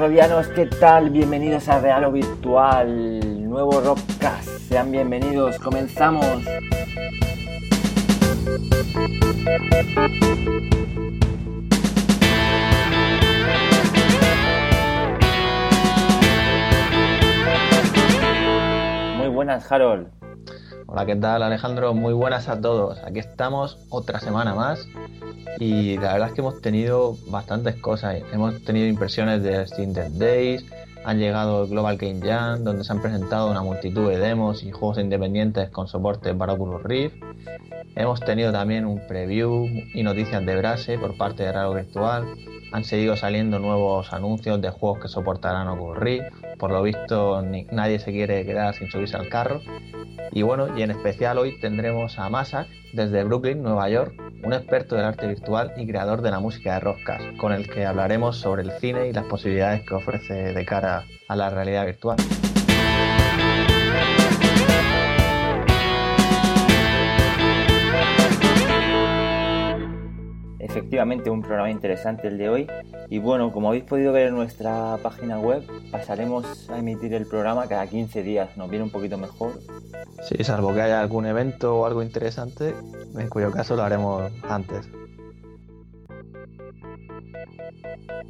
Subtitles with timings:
[0.00, 1.10] Hola Robianos, ¿qué tal?
[1.10, 4.48] Bienvenidos a Real o Virtual, nuevo Rockcast.
[4.48, 6.24] Sean bienvenidos, comenzamos.
[19.18, 20.08] Muy buenas, Harold.
[20.86, 21.92] Hola, ¿qué tal Alejandro?
[21.92, 22.98] Muy buenas a todos.
[23.04, 24.88] Aquí estamos otra semana más
[25.58, 28.22] y la verdad es que hemos tenido bastantes cosas.
[28.32, 30.64] Hemos tenido impresiones de Steam Days,
[31.04, 34.98] han llegado Global Game Jam, donde se han presentado una multitud de demos y juegos
[34.98, 37.29] independientes con soporte para Oculus Rift.
[37.96, 42.24] Hemos tenido también un preview y noticias de Brase por parte de Raro Virtual.
[42.72, 46.26] Han seguido saliendo nuevos anuncios de juegos que soportarán Oculus Rift.
[46.58, 49.60] Por lo visto, nadie se quiere quedar sin subirse al carro.
[50.32, 54.94] Y bueno, y en especial hoy tendremos a Masak desde Brooklyn, Nueva York, un experto
[54.94, 58.62] del arte virtual y creador de la música de Rockcast, con el que hablaremos sobre
[58.62, 62.16] el cine y las posibilidades que ofrece de cara a la realidad virtual.
[70.80, 72.66] Efectivamente, un programa interesante el de hoy.
[73.10, 77.68] Y bueno, como habéis podido ver en nuestra página web, pasaremos a emitir el programa
[77.68, 78.56] cada 15 días.
[78.56, 79.60] Nos viene un poquito mejor.
[80.22, 82.74] Sí, salvo que haya algún evento o algo interesante,
[83.14, 84.88] en cuyo caso lo haremos antes.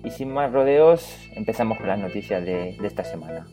[0.03, 3.47] Y sin más rodeos, empezamos con las noticias de, de esta semana.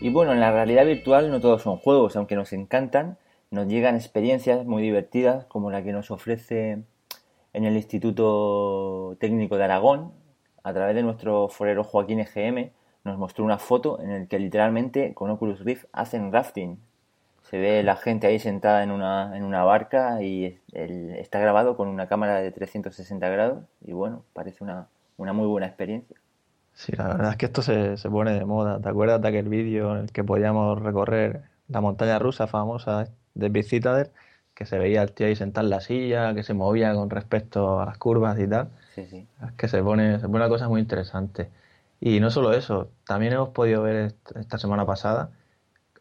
[0.00, 3.18] Y bueno, en la realidad virtual no todos son juegos, aunque nos encantan,
[3.50, 6.84] nos llegan experiencias muy divertidas como la que nos ofrece
[7.52, 10.12] en el Instituto Técnico de Aragón,
[10.62, 12.70] a través de nuestro forero Joaquín EGM,
[13.04, 16.78] nos mostró una foto en la que literalmente con Oculus Rift hacen rafting.
[17.42, 21.88] Se ve la gente ahí sentada en una, en una barca y está grabado con
[21.88, 24.86] una cámara de 360 grados y bueno, parece una,
[25.16, 26.16] una muy buena experiencia.
[26.74, 28.80] Sí, la verdad es que esto se, se pone de moda.
[28.80, 33.48] ¿Te acuerdas de aquel vídeo en el que podíamos recorrer la montaña rusa famosa de
[33.48, 33.64] Big
[34.62, 37.80] que se veía el tío ahí sentado en la silla, que se movía con respecto
[37.80, 38.68] a las curvas y tal.
[38.94, 39.26] Sí, sí.
[39.44, 41.50] Es que se pone, se pone una cosa muy interesante.
[42.00, 45.30] Y no solo eso, también hemos podido ver esta semana pasada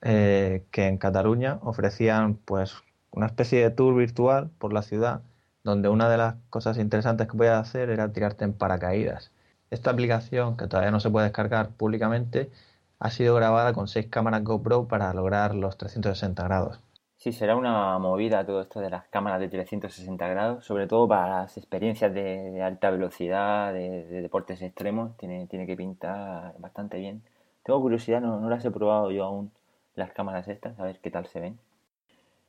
[0.04, 2.76] eh, que en Cataluña ofrecían pues
[3.10, 5.22] una especie de tour virtual por la ciudad,
[5.64, 9.32] donde una de las cosas interesantes que podías hacer era tirarte en paracaídas.
[9.72, 12.52] Esta aplicación, que todavía no se puede descargar públicamente,
[13.00, 16.80] ha sido grabada con seis cámaras GoPro para lograr los 360 grados.
[17.22, 21.42] Sí, será una movida todo esto de las cámaras de 360 grados, sobre todo para
[21.42, 27.22] las experiencias de, alta velocidad, de, deportes extremos, tiene, tiene que pintar bastante bien.
[27.62, 29.52] Tengo curiosidad, no, no las he probado yo aún,
[29.94, 31.60] las cámaras estas, a ver qué tal se ven.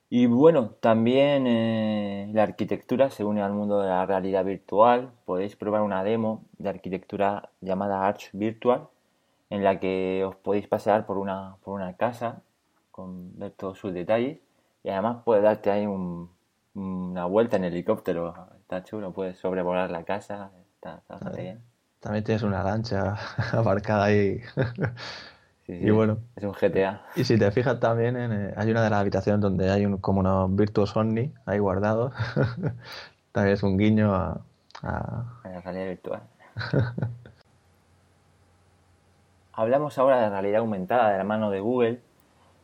[0.09, 5.11] Y bueno, también eh, la arquitectura se une al mundo de la realidad virtual.
[5.27, 8.89] Podéis probar una demo de arquitectura llamada Arch Virtual,
[9.51, 12.41] en la que os podéis pasear por una, por una casa
[12.91, 14.39] con ver todos sus detalles
[14.85, 15.87] y además puede darte ahí
[16.75, 18.35] una vuelta en helicóptero.
[18.61, 20.51] Está chulo, puedes sobrevolar la casa.
[20.75, 21.63] Está, bastante bien.
[22.01, 23.17] También tienes una lancha
[23.53, 24.41] aparcada ahí.
[25.69, 26.19] y bueno.
[26.35, 27.03] Es un GTA.
[27.15, 29.99] Y si te fijas también, en, eh, hay una de las habitaciones donde hay un,
[29.99, 32.13] como unos Virtuos Omni ahí guardados.
[33.33, 34.41] también es un guiño a,
[34.83, 35.41] a...
[35.45, 36.23] a la realidad virtual.
[39.53, 42.01] Hablamos ahora de realidad aumentada de la mano de Google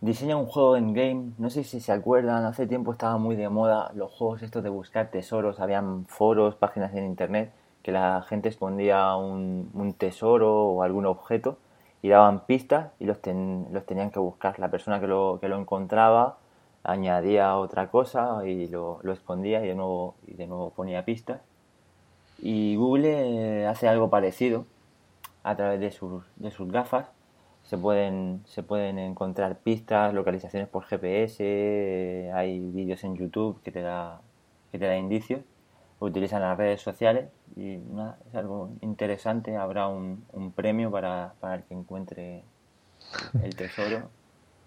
[0.01, 3.49] diseña un juego en game, no sé si se acuerdan, hace tiempo estaba muy de
[3.49, 8.49] moda los juegos estos de buscar tesoros, habían foros, páginas en internet que la gente
[8.49, 11.59] escondía un, tesoro o algún objeto
[12.03, 14.59] y daban pistas y los, los tenían que buscar.
[14.59, 16.39] La persona que lo, que lo encontraba
[16.83, 21.41] añadía otra cosa y lo, escondía y de, nuevo, y de nuevo ponía pistas.
[22.41, 24.67] Y Google hace algo parecido
[25.43, 27.07] a través de sus, de sus gafas
[27.69, 33.83] se pueden, se pueden encontrar pistas, localizaciones por GPS, hay vídeos en YouTube que te
[33.83, 34.23] da,
[34.73, 35.43] que te da indicios,
[36.01, 41.63] utilizan las redes sociales y es algo interesante, habrá un, un premio para, para, el
[41.65, 42.43] que encuentre
[43.43, 44.09] el tesoro.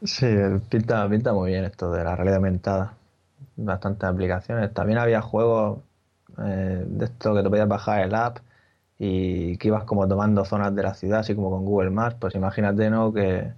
[0.04, 0.28] Sí,
[0.70, 2.94] pinta, pinta muy bien esto de la realidad aumentada.
[3.56, 4.72] Bastantes aplicaciones.
[4.74, 5.80] También había juegos
[6.38, 8.38] eh, de esto que te podías bajar el app
[9.04, 12.36] y que ibas como tomando zonas de la ciudad, así como con Google Maps, pues
[12.36, 13.12] imagínate, ¿no?
[13.12, 13.52] Que,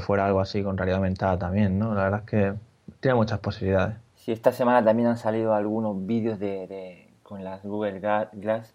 [0.00, 1.94] fuera algo así con realidad aumentada también, ¿no?
[1.94, 2.54] La verdad es que
[3.00, 3.98] tiene muchas posibilidades.
[4.14, 8.00] Sí, esta semana también han salido algunos vídeos de, con las Google
[8.32, 8.72] Glass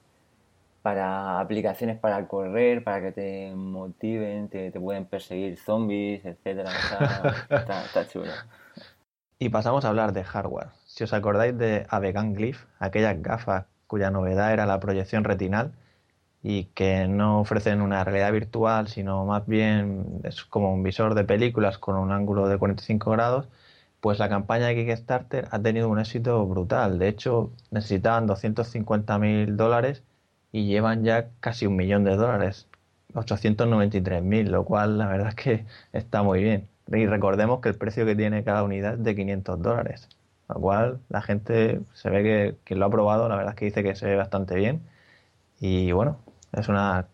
[0.83, 6.69] para aplicaciones para correr, para que te motiven, te, pueden perseguir zombies, etcétera.
[7.50, 8.31] Está, está, chulo.
[9.39, 10.67] Y pasamos a hablar de hardware.
[10.85, 15.73] Si os acordáis de Avegan Glyph, aquellas gafas cuya novedad era la proyección retinal,
[16.44, 21.24] y que no ofrecen una realidad virtual, sino más bien es como un visor de
[21.24, 23.48] películas con un ángulo de 45 grados,
[24.00, 27.00] pues la campaña de Kickstarter ha tenido un éxito brutal.
[27.00, 30.04] De hecho, necesitaban 250.000 dólares
[30.51, 32.68] y llevan ya casi un millón de dólares,
[33.13, 36.68] 893.000, lo cual la verdad es que está muy bien.
[36.88, 40.10] Y recordemos que el precio que tiene cada unidad es de 500 dólares,
[40.50, 43.66] lo cual la gente se ve que quien lo ha probado, la verdad es que
[43.66, 44.81] dice que se ve bastante bien.
[45.60, 46.18] Y bueno,
[46.53, 47.07] es una,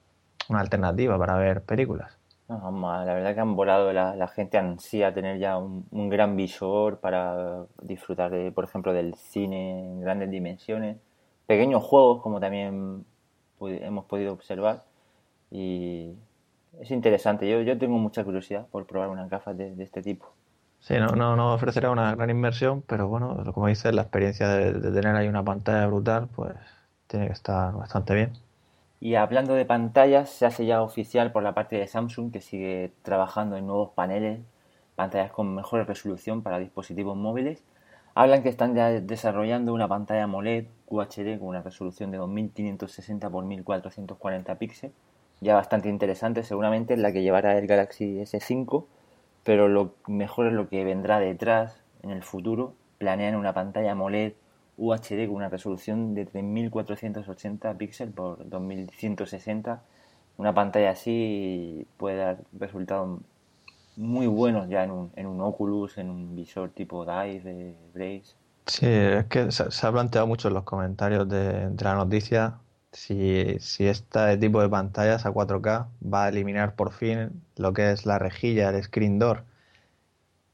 [0.50, 2.18] una alternativa para ver películas.
[2.48, 7.66] la verdad que han volado, la, la gente ansía tener ya un, gran visor para
[7.82, 10.98] disfrutar, de, por ejemplo, del cine en grandes dimensiones,
[11.48, 13.06] pequeños juegos como también
[13.60, 14.84] hemos podido observar
[15.52, 16.14] y
[16.80, 17.50] es interesante.
[17.50, 20.34] Yo, yo tengo mucha curiosidad por probar unas gafas de, este tipo.
[20.80, 24.74] Sí, no, no, no, ofrecerá una gran inversión, pero bueno, como dices, la experiencia de,
[24.74, 26.56] de tener ahí una pantalla brutal, pues
[27.08, 28.34] tiene que estar bastante bien.
[29.04, 32.94] Y hablando de pantallas, se hace ya oficial por la parte de Samsung que sigue
[33.02, 34.40] trabajando en nuevos paneles,
[34.96, 37.66] pantallas con mejor resolución para dispositivos móviles.
[38.16, 43.44] Hablan que están ya desarrollando una pantalla AMOLED QHD con una resolución de 2560 x
[43.44, 44.96] 1440 píxeles,
[45.42, 48.86] ya bastante interesante, seguramente la que llevará el Galaxy S5,
[49.44, 52.74] pero lo mejor es lo que vendrá detrás en el futuro.
[53.00, 54.32] Planean una pantalla AMOLED
[54.78, 59.82] UHD con una resolución de 3480 píxeles por 2160.
[60.38, 63.20] Una pantalla así puede dar resultados
[63.96, 68.36] muy buenos ya en un, en un Oculus, en un visor tipo DIVE, de Brace.
[68.66, 72.60] Sí, es que se, ha planteado mucho en los comentarios de, la noticia
[72.92, 77.92] si, si este tipo de pantallas a 4K va a eliminar por fin lo que
[77.92, 79.44] es la rejilla, el screen door.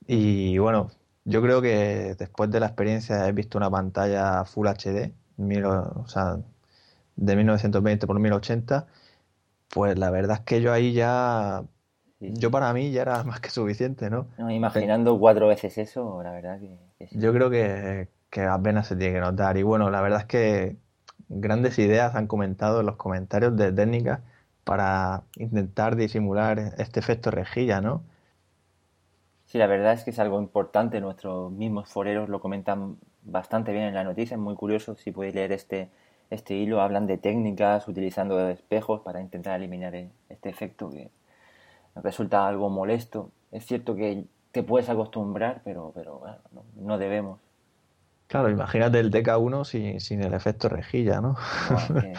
[0.07, 0.89] Y bueno,
[1.29, 6.37] yo creo que después de la experiencia he visto una pantalla Full HD, o sea,
[7.15, 8.87] de 1920 por 1080,
[9.69, 11.63] pues la verdad es que yo ahí ya,
[12.19, 14.27] yo para mí ya era más que suficiente, ¿no?
[14.49, 17.07] imaginando cuatro veces eso, la verdad que...
[17.11, 19.57] Yo creo que, que apenas se tiene que notar.
[19.57, 20.77] Y bueno, la verdad es que
[21.29, 24.19] grandes ideas han comentado en los comentarios de técnicas
[24.63, 28.03] para intentar disimular este efecto rejilla, ¿no?
[29.49, 31.01] Sí, la verdad es que es algo importante.
[31.01, 34.35] Nuestros mismos foreros lo comentan bastante bien en la noticia.
[34.35, 35.89] Es muy curioso si podéis leer este,
[36.29, 36.81] este hilo.
[36.81, 41.09] Hablan de técnicas utilizando espejos para intentar eliminar e, este efecto que
[41.95, 43.31] resulta algo molesto.
[43.51, 46.21] Es cierto que te puedes acostumbrar, pero, pero
[46.75, 47.39] no debemos.
[48.29, 51.35] Claro, imagínate el TK1 sin, sin el efecto rejilla, ¿no?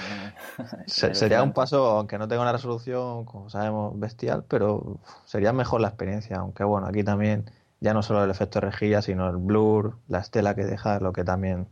[0.86, 5.86] sería un paso, aunque no tenga una resolución, como sabemos, bestial, pero sería mejor la
[5.86, 6.38] experiencia.
[6.38, 7.48] Aunque bueno, aquí también
[7.78, 11.22] ya no solo el efecto rejilla, sino el blur, la estela que deja, lo que
[11.22, 11.68] también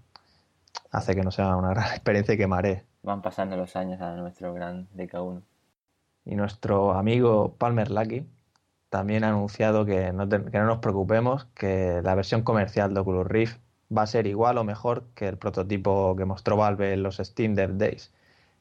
[0.93, 2.84] hace que no sea una gran experiencia y que maree.
[3.02, 5.43] Van pasando los años a nuestro gran DK1.
[6.26, 8.25] Y nuestro amigo Palmer Lucky
[8.88, 13.26] también ha anunciado que no, que no nos preocupemos, que la versión comercial de Oculus
[13.26, 13.58] Rift
[13.96, 17.55] va a ser igual o mejor que el prototipo que mostró Valve en los Steam
[17.55, 18.13] Dev Days.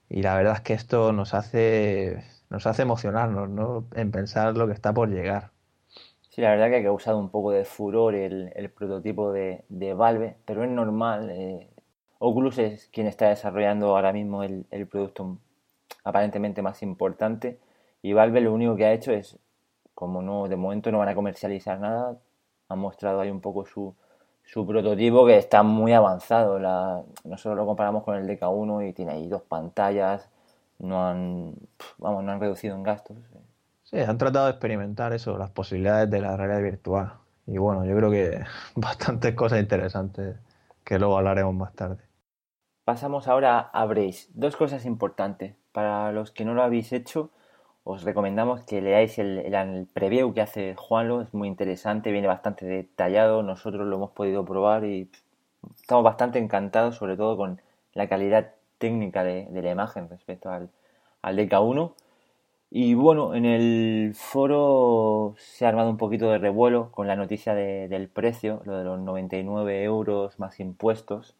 [0.09, 3.85] Y la verdad es que esto nos hace, nos hace emocionarnos ¿no?
[3.95, 5.51] en pensar lo que está por llegar.
[6.29, 9.93] Sí, la verdad que ha causado un poco de furor el, el prototipo de, de,
[9.93, 11.29] Valve, pero es normal.
[11.31, 11.67] Eh,
[12.19, 15.37] Oculus es quien está desarrollando ahora mismo el, el producto
[16.03, 17.59] aparentemente más importante
[18.01, 19.37] y Valve lo único que ha hecho es,
[19.93, 22.17] como no de momento no van a comercializar nada,
[22.69, 23.95] ha mostrado ahí un poco su,
[24.47, 26.57] su prototipo que está muy avanzado.
[26.57, 30.29] La, nosotros lo comparamos con el DK1 y tiene ahí dos pantallas,
[30.79, 31.55] no han,
[31.97, 33.17] vamos, no han reducido en gastos.
[33.83, 37.13] Sí, han tratado de experimentar eso, las posibilidades de la realidad virtual.
[37.45, 38.43] Y bueno, yo creo que
[38.75, 40.37] bastantes cosas interesantes
[40.83, 42.03] que luego hablaremos más tarde.
[42.85, 44.29] Pasamos ahora a Brace.
[44.33, 45.55] Dos cosas importantes.
[45.73, 47.31] Para los que no lo habéis hecho,
[47.89, 53.43] os recomendamos que leáis el, preview que hace Juanlo, es muy interesante, viene bastante detallado,
[53.43, 55.09] nosotros lo hemos podido probar y
[55.79, 57.61] estamos bastante encantados, sobre todo con
[57.93, 60.69] la calidad técnica de, la imagen respecto al,
[61.21, 61.93] al DK1.
[62.69, 67.55] Y bueno, en el foro se ha armado un poquito de revuelo con la noticia
[67.55, 71.35] del precio, lo de los 99 euros más impuestos.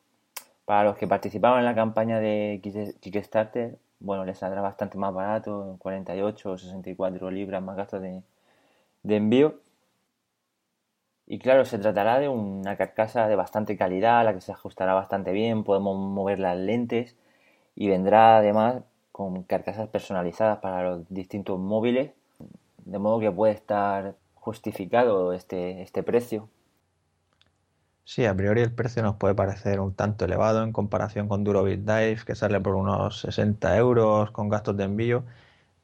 [0.64, 2.62] Para los que participaron en la campaña de
[3.02, 8.24] Kickstarter, bueno, le saldrá bastante más barato, 48 o 64 libras más gastos de,
[9.16, 9.60] envío.
[11.26, 15.32] Y claro, se tratará de una carcasa de bastante calidad, la que se ajustará bastante
[15.34, 17.16] bien, podemos mover las lentes
[17.76, 22.12] y vendrá además con carcasas personalizadas para los distintos móviles,
[22.86, 26.50] de modo que puede estar justificado este, este precio.
[28.10, 31.66] Sí, a priori el precio nos puede parecer un tanto elevado en comparación con Duro
[31.66, 35.26] Dive, que sale por unos 60 euros con gastos de envío,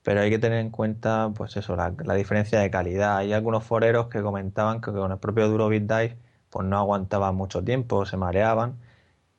[0.03, 3.17] pero hay que tener en cuenta, pues eso, la, diferencia de calidad.
[3.17, 6.17] Hay algunos foreros que comentaban que con el propio Duro Dive,
[6.49, 8.77] pues no aguantaban mucho tiempo, se mareaban.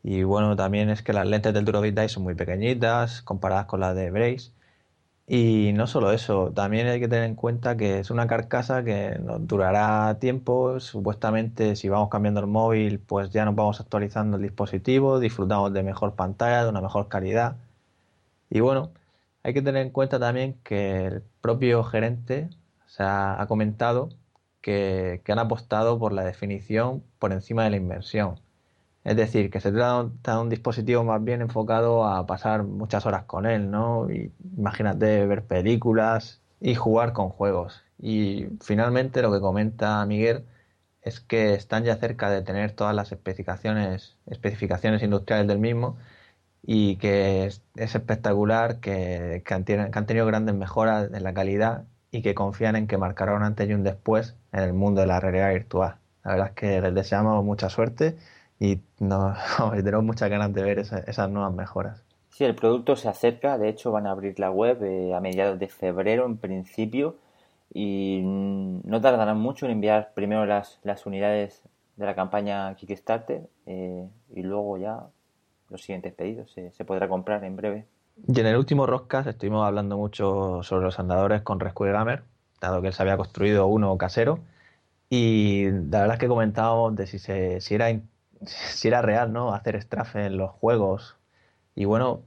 [0.03, 3.81] Y bueno, también es que las lentes del Duro Dive son muy pequeñitas comparadas con
[3.81, 4.53] las de Brace
[5.27, 9.19] y no solo eso, también hay que tener en cuenta que es una carcasa que
[9.21, 10.81] nos durará tiempo.
[10.81, 15.83] Supuestamente, si vamos cambiando el móvil, pues ya nos vamos actualizando el dispositivo, disfrutamos de
[15.83, 17.57] mejor pantalla, de una mejor calidad.
[18.51, 18.93] Y bueno,
[19.43, 22.51] hay que tener en cuenta también que el propio gerente
[22.87, 24.11] se ha, comentado
[24.63, 28.41] que han apostado por la definición por encima de la inversión.
[29.05, 33.25] Es decir, que se trata de un dispositivo más bien enfocado a pasar muchas horas
[33.25, 34.11] con él, ¿no?
[34.11, 37.85] Y imagínate ver películas y jugar con juegos.
[37.99, 40.47] Y finalmente lo que comenta Miguel
[41.03, 45.99] es que están ya cerca de tener todas las especificaciones, especificaciones industriales del mismo
[46.63, 52.23] y que es, espectacular, que, han, que, han, tenido grandes mejoras en la calidad y
[52.23, 55.21] que confían en que marcará un antes y un después en el mundo de la
[55.21, 55.97] realidad virtual.
[56.25, 58.17] La verdad es que les deseamos mucha suerte
[58.61, 59.35] y no,
[59.75, 62.03] tenemos muchas ganas de ver esas nuevas mejoras.
[62.31, 65.59] Sí, el producto se acerca, de hecho van a abrir la web eh, a mediados
[65.59, 67.17] de febrero en principio
[67.73, 71.63] y no tardarán mucho en enviar primero las, las unidades
[71.97, 75.07] de la campaña Kickstarter eh, y luego ya
[75.71, 77.87] los siguientes pedidos se, podrá comprar en breve.
[78.27, 82.23] Y en el último Rockcast estuvimos hablando mucho sobre los andadores con Rescue Gamer,
[82.61, 84.41] dado que él se había construido uno casero
[85.09, 87.91] y la verdad es que comentábamos de si, se, si era
[88.47, 89.55] si era real, ¿no?
[89.55, 91.17] Hacer strafe en los juegos.
[91.75, 92.23] Y bueno,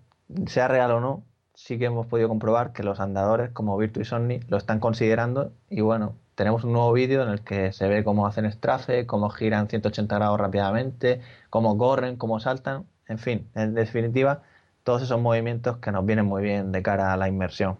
[0.47, 4.05] sea real o no, sí que hemos podido comprobar que los andadores como Virtu y
[4.05, 5.53] Sony lo están considerando.
[5.69, 9.29] Y bueno, tenemos un nuevo vídeo en el que se ve cómo hacen strafe, cómo
[9.29, 12.85] giran 180 grados rápidamente, cómo corren, cómo saltan.
[13.07, 14.43] En fin, en definitiva,
[14.83, 17.79] todos esos movimientos que nos vienen muy bien de cara a la inmersión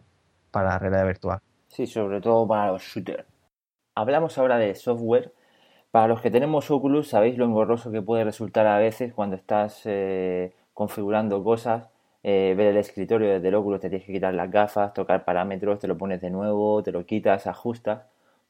[0.52, 1.40] para la realidad virtual.
[1.68, 3.26] Sí, sobre todo para los shooters.
[3.94, 5.34] Hablamos ahora de software
[5.92, 9.82] para los que tenemos Oculus, sabéis lo engorroso que puede resultar a veces cuando estás
[9.86, 11.90] eh, configurando cosas,
[12.24, 15.80] eh, ver el escritorio desde el Oculus, te tienes que quitar las gafas, tocar parámetros,
[15.80, 18.02] te lo pones de nuevo, te lo quitas, ajustas.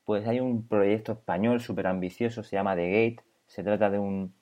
[0.05, 3.23] Pues hay un proyecto español súper ambicioso, se llama The Gate.
[3.47, 4.33] Se trata de un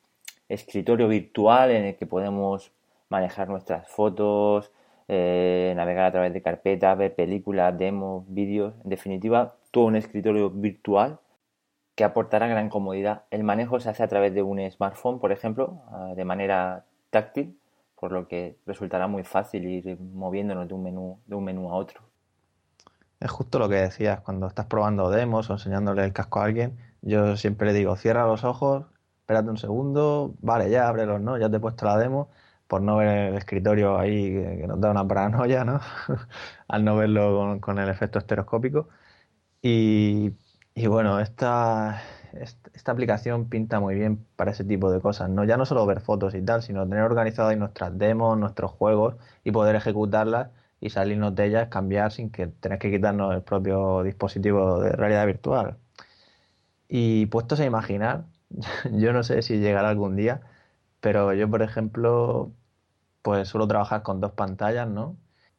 [0.47, 2.71] escritorio virtual en el que podemos
[3.09, 4.71] manejar nuestras fotos,
[5.07, 10.49] eh, navegar a través de carpetas, ver películas, demos, vídeos, en definitiva, todo un escritorio
[10.49, 11.19] virtual
[11.95, 13.23] que aportará gran comodidad.
[13.31, 17.57] El manejo se hace a través de un smartphone, por ejemplo, ah, de manera táctil,
[17.99, 20.83] por lo que resultará muy fácil ir moviéndonos de un
[21.43, 22.01] menú, a otro.
[23.19, 26.77] Es justo lo que decías, cuando estás probando demos o enseñándole el casco a alguien,
[27.01, 28.85] yo siempre le digo, cierra los ojos,
[29.21, 31.37] espérate un segundo, vale, ya ábrelos, ¿no?
[31.37, 32.29] Ya te he puesto la demo,
[32.67, 35.79] por no ver el escritorio ahí que, nos da una paranoia, ¿no?
[36.67, 38.89] Al no verlo con, con el efecto estereoscópico.
[39.61, 40.33] Y
[40.75, 42.01] y bueno, esta,
[42.73, 45.43] esta aplicación pinta muy bien para ese tipo de cosas, ¿no?
[45.45, 49.51] Ya no solo ver fotos y tal, sino tener organizadas nuestras demos, nuestros juegos y
[49.51, 50.49] poder ejecutarlas
[50.81, 55.25] y salirnos de ellas, cambiar sin que tenés que quitarnos el propio dispositivo de realidad
[55.25, 55.77] virtual.
[56.87, 58.25] Y puestos a imaginar,
[58.91, 60.41] yo no sé si llegará algún día,
[61.01, 62.53] pero yo, por ejemplo,
[63.23, 65.17] pues suelo trabajar con dos pantallas, ¿no?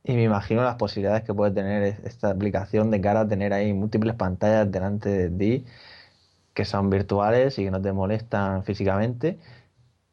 [0.09, 3.73] Y me imagino las posibilidades que puede tener esta aplicación de cara a tener ahí
[3.73, 5.65] múltiples pantallas delante de ti
[6.55, 9.39] que son virtuales y que no te molestan físicamente.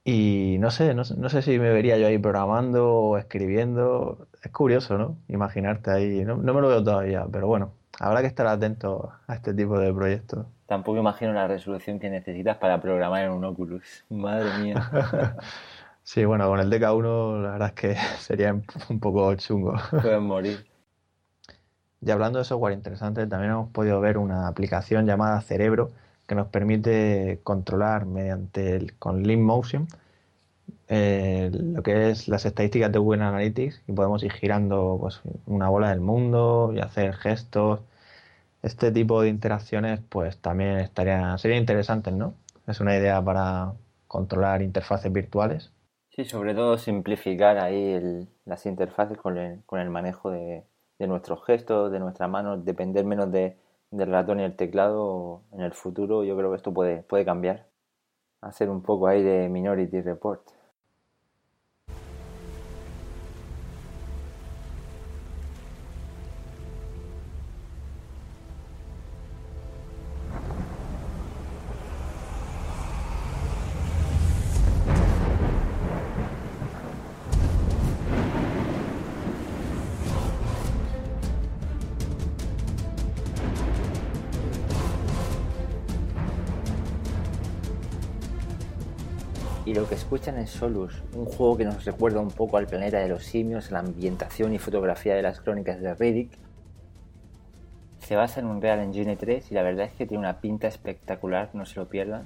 [0.04, 4.28] Y no sé, no, sé si me vería yo ahí programando o escribiendo.
[4.44, 5.18] Es curioso, ¿no?
[5.30, 6.26] Imaginarte ahí.
[6.26, 9.80] No, no me lo veo todavía, pero bueno, habrá que estar atento a este tipo
[9.80, 10.46] de proyectos.
[10.66, 14.04] Tampoco imagino la resolución que necesitas para programar en un Oculus.
[14.10, 14.92] Madre mía.
[16.03, 18.53] Sí, bueno, con el DK1 la verdad es que sería
[18.89, 19.75] un poco chungo.
[19.89, 20.65] Pueden morir.
[22.01, 25.91] Y hablando de software interesante, también hemos podido ver una aplicación llamada Cerebro
[26.27, 29.88] que nos permite controlar mediante el, con Lean Motion
[30.95, 35.67] eh, lo que es las estadísticas de Google Analytics y podemos ir girando pues, una
[35.69, 37.79] bola del mundo y hacer gestos.
[38.63, 42.36] Este tipo de interacciones pues también estaría, serían interesantes, ¿no?
[42.67, 43.74] Es una idea para
[44.07, 45.72] controlar interfaces virtuales.
[46.15, 50.63] Sí, sobre todo simplificar ahí las interfaces con el, con el manejo de,
[51.00, 53.58] nuestros gestos, de nuestras manos, depender menos de,
[53.91, 56.24] del ratón y el teclado en el futuro.
[56.24, 57.67] Yo creo que esto puede, puede cambiar.
[58.41, 60.41] Hacer un poco ahí de Minority Report.
[90.38, 93.80] Es Solus, un juego que nos recuerda un poco al planeta de los simios, la
[93.80, 96.38] ambientación y fotografía de las crónicas de Riddick.
[98.00, 100.68] Se basa en un Real Engine 3 y la verdad es que tiene una pinta
[100.68, 102.25] espectacular, no se lo pierdan.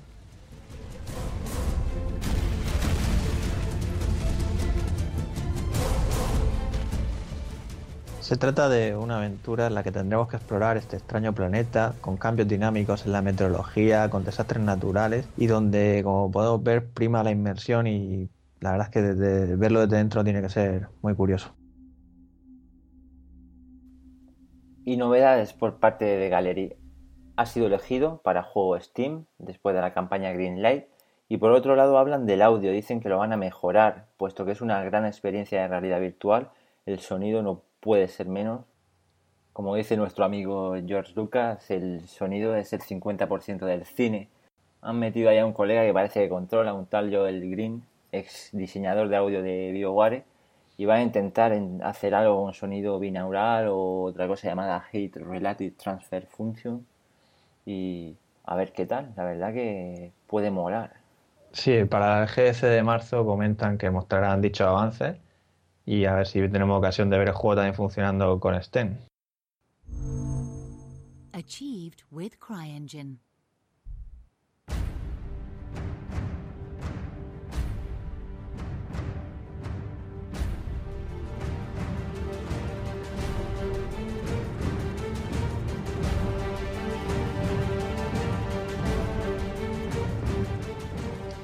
[8.27, 12.17] Se trata de una aventura en la que tendremos que explorar este extraño planeta con
[12.17, 17.31] cambios dinámicos en la meteorología, con desastres naturales y donde, como podemos ver, prima la
[17.31, 18.29] inmersión y
[18.59, 21.55] la verdad es que desde verlo desde dentro tiene que ser muy curioso.
[24.83, 26.75] Y novedades por parte de Gallery.
[27.37, 30.83] Ha sido elegido para juego Steam después de la campaña Greenlight
[31.29, 34.51] y por otro lado hablan del audio, dicen que lo van a mejorar, puesto que
[34.51, 36.49] es una gran experiencia de realidad virtual,
[36.85, 38.65] el sonido no puede ser menos.
[39.53, 44.27] Como dice nuestro amigo George Lucas, el sonido es el 50% del cine.
[44.81, 48.49] Han metido ahí a un colega que parece que controla, un tal Joel Green, ex
[48.51, 50.25] diseñador de audio de BioWare,
[50.75, 55.75] y va a intentar hacer algo con sonido binaural o otra cosa llamada Heat Relative
[55.81, 56.85] Transfer Function.
[57.65, 60.91] Y a ver qué tal, la verdad que puede molar.
[61.53, 65.15] Sí, para el GS de marzo comentan que mostrarán dichos avances
[65.87, 68.97] y a ver si tenemos ocasión de ver el juego también funcionando con STEM.
[71.31, 73.19] Achieved with CryEngine.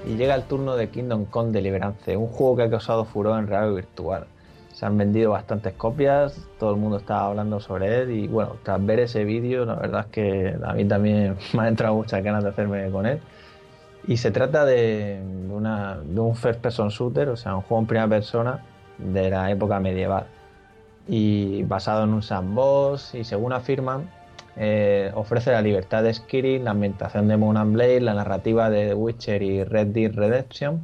[0.05, 3.47] Y llega el turno de Kingdom Come Deliverance, un juego que ha causado furor en
[3.47, 4.32] realidad virtual.
[4.73, 8.83] Se han vendido bastantes copias, todo el mundo estaba hablando sobre él y bueno, tras
[8.83, 12.43] ver ese vídeo, la verdad es que a mí también me han entrado muchas ganas
[12.43, 13.19] de hacerme con él.
[14.05, 17.87] Y se trata de, una, de un first person shooter, o sea, un juego en
[17.87, 18.65] primera persona
[18.97, 20.25] de la época medieval.
[21.07, 24.09] Y basado en un sandbox y según afirman,
[24.55, 28.89] eh, ofrece la libertad de Skyrim, la ambientación de Moon and Blade, la narrativa de
[28.89, 30.81] The Witcher y Red Dead Redemption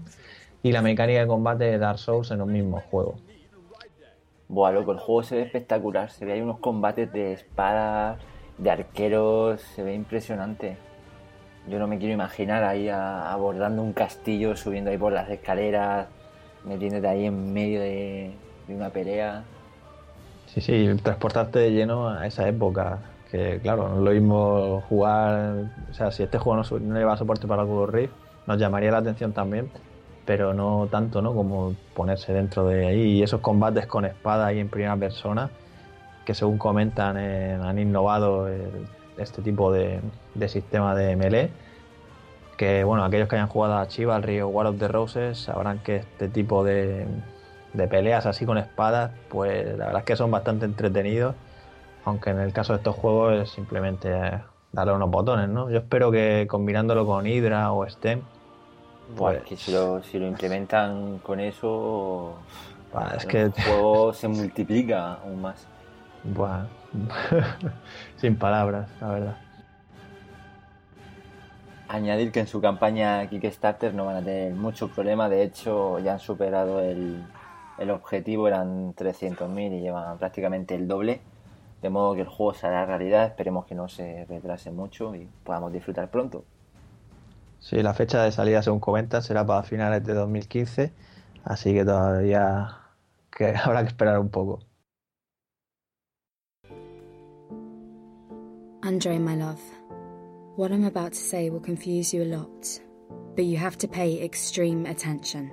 [0.63, 3.15] y la mecánica de combate de Dark Souls en un mismo juego.
[4.49, 6.09] Buah, loco, el juego se ve espectacular.
[6.09, 8.17] Se ve hay unos combates de espadas,
[8.57, 10.75] de arqueros, se ve impresionante.
[11.67, 16.07] Yo no me quiero imaginar ahí abordando un castillo, subiendo ahí por las escaleras,
[16.65, 18.33] metiéndote ahí en medio de,
[18.69, 19.43] una pelea.
[20.47, 22.97] Sí, sí, transportarte de lleno a esa época.
[23.29, 25.69] Que claro, no es lo mismo jugar.
[25.91, 28.13] O sea, si este juego no, no lleva soporte para el Google Rift,
[28.47, 29.69] nos llamaría la atención también
[30.29, 31.33] pero no tanto ¿no?
[31.33, 33.01] como ponerse dentro de ahí.
[33.17, 35.49] Y esos combates con espada ahí en primera persona,
[36.23, 38.47] que según comentan eh, han innovado
[39.17, 39.99] este tipo de,
[40.47, 41.49] sistema de melee.
[42.57, 45.95] Que bueno, aquellos que hayan jugado a Chivalry o War of the Roses sabrán que
[45.95, 47.07] este tipo de,
[47.89, 51.33] peleas así con espadas, pues la verdad es que son bastante entretenidos.
[52.05, 54.11] Aunque en el caso de estos juegos es simplemente
[54.73, 55.71] darle unos botones, ¿no?
[55.71, 58.21] Yo espero que combinándolo con Hydra o STEM
[59.15, 62.35] pues, que si lo, si lo implementan con eso,
[63.15, 65.67] es que el juego se multiplica aún más.
[66.23, 66.67] Bueno,
[68.17, 69.37] sin palabras, la verdad.
[71.87, 76.13] Añadir que en su campaña Kickstarter no van a tener mucho problema, de hecho ya
[76.13, 77.23] han superado el,
[77.79, 81.21] el objetivo, eran 300.000 y llevan prácticamente el doble,
[81.81, 85.73] de modo que el juego será realidad, esperemos que no se retrase mucho y podamos
[85.73, 86.43] disfrutar pronto.
[87.59, 90.93] Sí, la fecha de salida, según comentan, será para finales de 2015,
[91.43, 92.77] así que todavía
[93.29, 94.59] que habrá que esperar un poco.
[98.81, 99.61] Andre, my love,
[100.55, 102.79] what I'm about to say will confuse you a lot,
[103.35, 105.51] but you have to pay extreme attention.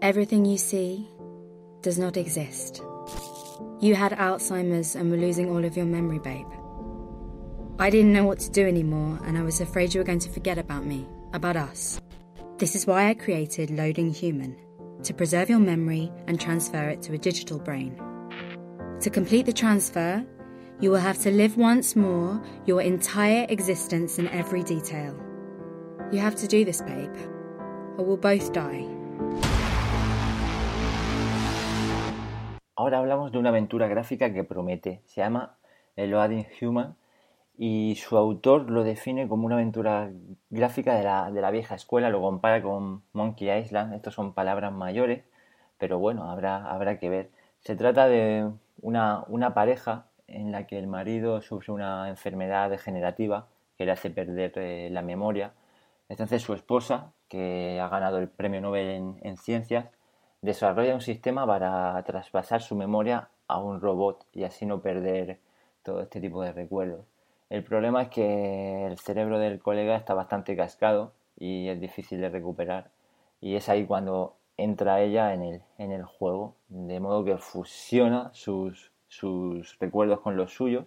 [0.00, 1.06] Everything you see
[1.82, 2.82] does not exist.
[3.80, 6.46] You had Alzheimer's and were losing all of your memory, babe.
[7.80, 10.28] I didn't know what to do anymore, and I was afraid you were going to
[10.28, 12.00] forget about me, about us.
[12.56, 14.56] This is why I created Loading Human
[15.04, 17.94] to preserve your memory and transfer it to a digital brain.
[19.00, 20.26] To complete the transfer,
[20.80, 25.14] you will have to live once more your entire existence in every detail.
[26.10, 27.14] You have to do this, babe,
[27.96, 28.88] or we'll both die.
[32.76, 35.02] Ahora hablamos de una aventura gráfica que promete.
[35.06, 35.56] Se llama
[35.96, 36.96] Loading Human
[37.58, 40.10] y su autor lo define como una aventura
[40.48, 44.72] gráfica de la, de la vieja escuela, lo compara con Monkey Island, estas son palabras
[44.72, 45.24] mayores,
[45.78, 47.30] pero bueno, habrá, habrá que ver.
[47.60, 53.48] Se trata de una, una pareja en la que el marido sufre una enfermedad degenerativa
[53.76, 55.52] que le hace perder eh, la memoria
[56.08, 59.86] Entonces su esposa, que ha ganado el premio Nobel en, ciencias,
[60.42, 65.40] desarrolla un sistema para traspasar su memoria a un robot y así no perder
[65.82, 67.17] todo este tipo de recuerdos.
[67.50, 72.28] El problema es que el cerebro del colega está bastante cascado y es difícil de
[72.28, 72.90] recuperar.
[73.40, 78.30] Y es ahí cuando entra ella en el, en el juego, de modo que fusiona
[78.34, 80.86] sus, sus recuerdos con los suyos,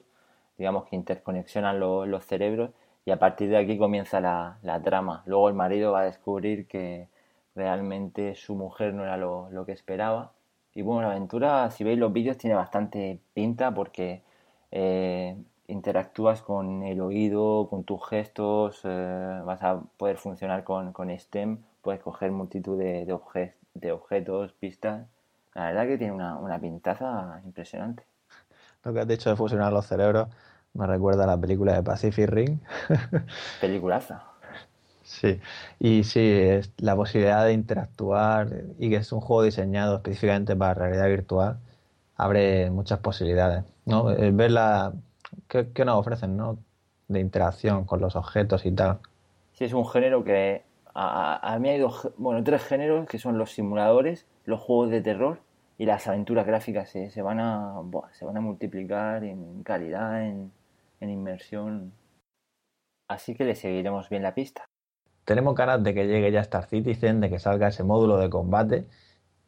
[0.57, 2.71] digamos que interconexionan los cerebros
[3.05, 5.23] y a partir de aquí comienza la, trama.
[5.25, 7.07] Luego el marido va a descubrir que
[7.55, 10.33] realmente su mujer no era lo, que esperaba.
[10.73, 14.21] Y bueno, la aventura, si veis los vídeos, tiene bastante pinta porque
[14.71, 15.35] eh,
[15.71, 21.59] interactúas con el oído, con tus gestos, eh, vas a poder funcionar con, con STEM,
[21.81, 25.07] puedes coger multitud de, de, objetos, pistas.
[25.53, 28.03] La verdad que tiene una, una pintaza impresionante.
[28.83, 30.27] Lo que has dicho de fusionar los cerebros
[30.73, 32.59] me recuerda a la película de Pacific Ring.
[33.61, 34.23] Peliculaza.
[35.03, 35.41] Sí,
[35.79, 38.47] y sí, es la posibilidad de interactuar
[38.79, 41.59] y que es un juego diseñado específicamente para realidad virtual
[42.21, 44.05] abre muchas posibilidades, ¿no?
[44.05, 44.93] Ver la...
[45.47, 46.57] ¿Qué, nos ofrecen, no?
[47.07, 48.99] De interacción con los objetos y tal.
[49.53, 50.63] Sí, es un género que
[50.93, 55.39] a, mí hay dos, bueno, tres géneros que son los simuladores, los juegos de terror
[55.77, 56.89] y las aventuras gráficas.
[56.89, 60.51] Se, van, a, se van a multiplicar en calidad, en,
[60.99, 61.91] en inmersión.
[63.07, 64.65] Así que le seguiremos bien la pista.
[65.25, 68.85] Tenemos ganas de que llegue ya Star Citizen, de que salga ese módulo de combate,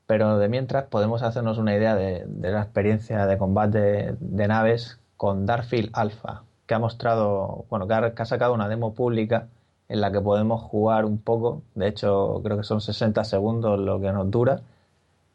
[0.06, 5.45] pero de mientras podemos hacernos una idea de, la experiencia de combate de naves con
[5.45, 9.47] Darfield Alpha, que ha mostrado, bueno, que ha, sacado una demo pública
[9.89, 13.99] en la que podemos jugar un poco, de hecho creo que son 60 segundos lo
[13.99, 14.62] que nos dura,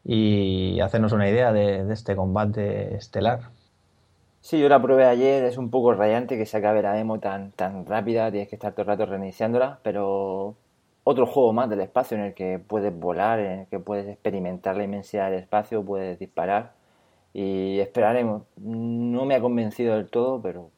[0.03, 3.51] y hacernos una idea de este combate estelar.
[4.41, 7.51] Sí, yo la probé ayer, es un poco rayante que se acabe la demo tan,
[7.51, 10.55] tan rápida, tienes que estar todo el rato reiniciándola, pero
[11.03, 14.77] otro juego más del espacio en el que puedes volar, en el que puedes experimentar
[14.77, 16.71] la inmensidad del espacio, puedes disparar
[17.33, 18.43] y esperaremos.
[18.57, 20.71] No me ha convencido del todo, pero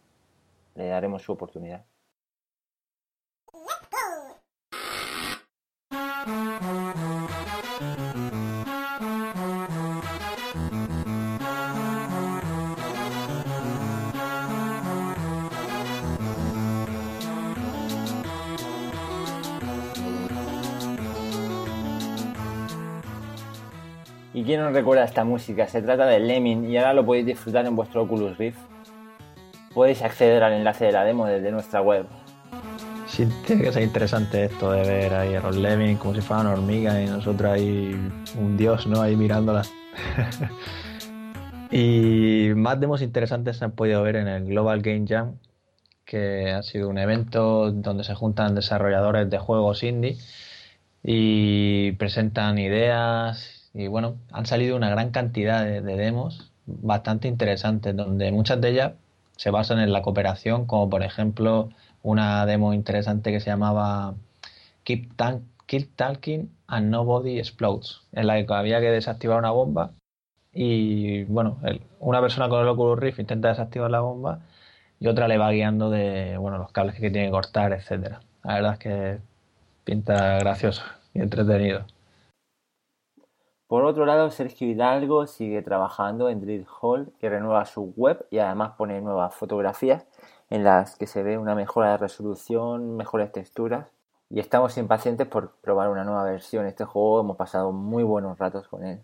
[0.75, 1.85] le daremos su oportunidad.
[24.51, 25.65] Quién no recuerda esta música?
[25.69, 28.59] Se trata de Lemming y ahora lo podéis disfrutar en vuestro Oculus Rift.
[29.73, 32.05] Podéis acceder al enlace de la demo desde nuestra web.
[33.07, 36.47] Sí, tiene que ser interesante esto de ver ahí a los Lemming como si fueran
[36.47, 37.97] hormigas y nosotros ahí
[38.37, 39.01] un dios, ¿no?
[39.01, 39.71] Ahí mirándolas.
[41.71, 45.37] y más demos interesantes se han podido ver en el Global Game Jam,
[46.03, 50.17] que ha sido un evento donde se juntan desarrolladores de juegos indie
[51.03, 58.31] y presentan ideas y bueno, han salido una gran cantidad de, demos bastante interesantes, donde
[58.31, 58.93] muchas de ellas
[59.37, 61.69] se basan en la cooperación, como por ejemplo
[62.03, 64.15] una demo interesante que se llamaba
[64.83, 65.15] Keep,
[65.95, 69.91] Talking and Nobody Explodes, en la que había que desactivar una bomba
[70.53, 71.59] y bueno,
[71.99, 74.39] una persona con el Oculus Rift intenta desactivar la bomba
[74.99, 78.21] y otra le va guiando de bueno los cables que tiene que cortar, etcétera.
[78.43, 79.19] La verdad es que
[79.85, 81.85] pinta gracioso y entretenido.
[83.71, 88.39] Por otro lado, Sergio Hidalgo sigue trabajando en Drill Hall, que renueva su web y
[88.39, 90.05] además pone nuevas fotografías
[90.49, 93.87] en las que se ve una mejora de resolución, mejores texturas.
[94.29, 96.65] Y estamos impacientes por probar una nueva versión.
[96.65, 98.99] Este juego hemos pasado muy buenos ratos con él.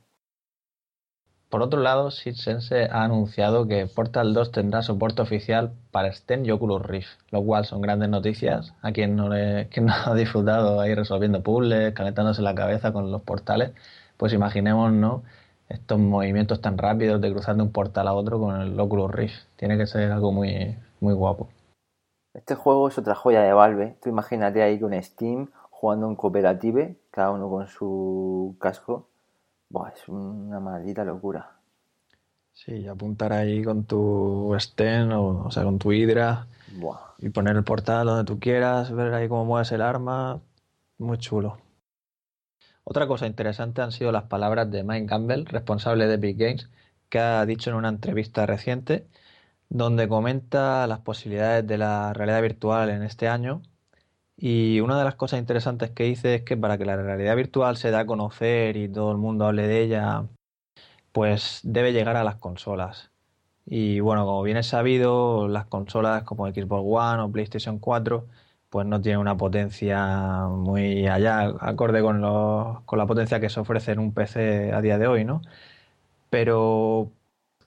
[1.48, 6.52] Por otro lado, SidSense ha anunciado que Portal 2 tendrá soporte oficial para STEM y
[6.52, 10.82] Oculus Rift, lo cual son grandes noticias a quien no, le, quien no ha disfrutado
[10.82, 13.72] ahí resolviendo puzzles, calentándose la cabeza con los portales
[14.18, 15.24] pues imaginemos, ¿no?
[15.70, 19.46] Estos movimientos tan rápidos de cruzar de un portal a otro con el Oculus Rift.
[19.56, 21.50] Tiene que ser algo muy, muy guapo.
[22.34, 23.98] Este juego es otra joya de Valve.
[24.02, 29.08] Tú imagínate ahí con Steam jugando en cooperative, cada uno con su casco.
[29.70, 31.52] Buah, es una maldita locura.
[32.54, 36.48] Sí, apuntar ahí con tu Sten o, o sea, con tu Hydra
[37.20, 40.40] y poner el portal donde tú quieras, ver ahí cómo mueves el arma.
[40.98, 41.58] Muy chulo.
[42.90, 46.70] Otra cosa interesante han sido las palabras de Mike Campbell, responsable de Epic Games,
[47.10, 49.06] que ha dicho en una entrevista reciente,
[49.70, 53.62] donde comenta las posibilidades de la realidad virtual en este año.
[54.38, 57.76] Y una de las cosas interesantes que dice es que para que la realidad virtual
[57.78, 60.26] se dé a conocer y todo el mundo hable de ella,
[61.12, 63.12] pues debe llegar a las consolas.
[63.66, 68.28] Y bueno, como bien es sabido, las consolas como Xbox One o PlayStation 4
[68.70, 72.22] pues no tiene una potencia muy allá, acorde con,
[72.86, 75.42] con la potencia que se ofrece en un PC a día de hoy, ¿no?
[76.30, 77.12] Pero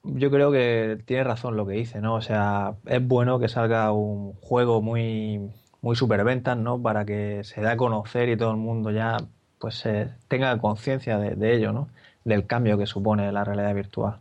[0.04, 2.14] yo creo que tiene razón lo que dice, ¿no?
[2.14, 5.50] O sea, es bueno que salga un juego muy,
[5.82, 6.80] muy superventas, ¿no?
[6.80, 9.18] Para que se dé a conocer y todo el mundo ya
[9.58, 9.84] pues
[10.28, 11.88] tenga conciencia de, ello, ¿no?
[12.24, 14.18] Del cambio que supone la realidad virtual.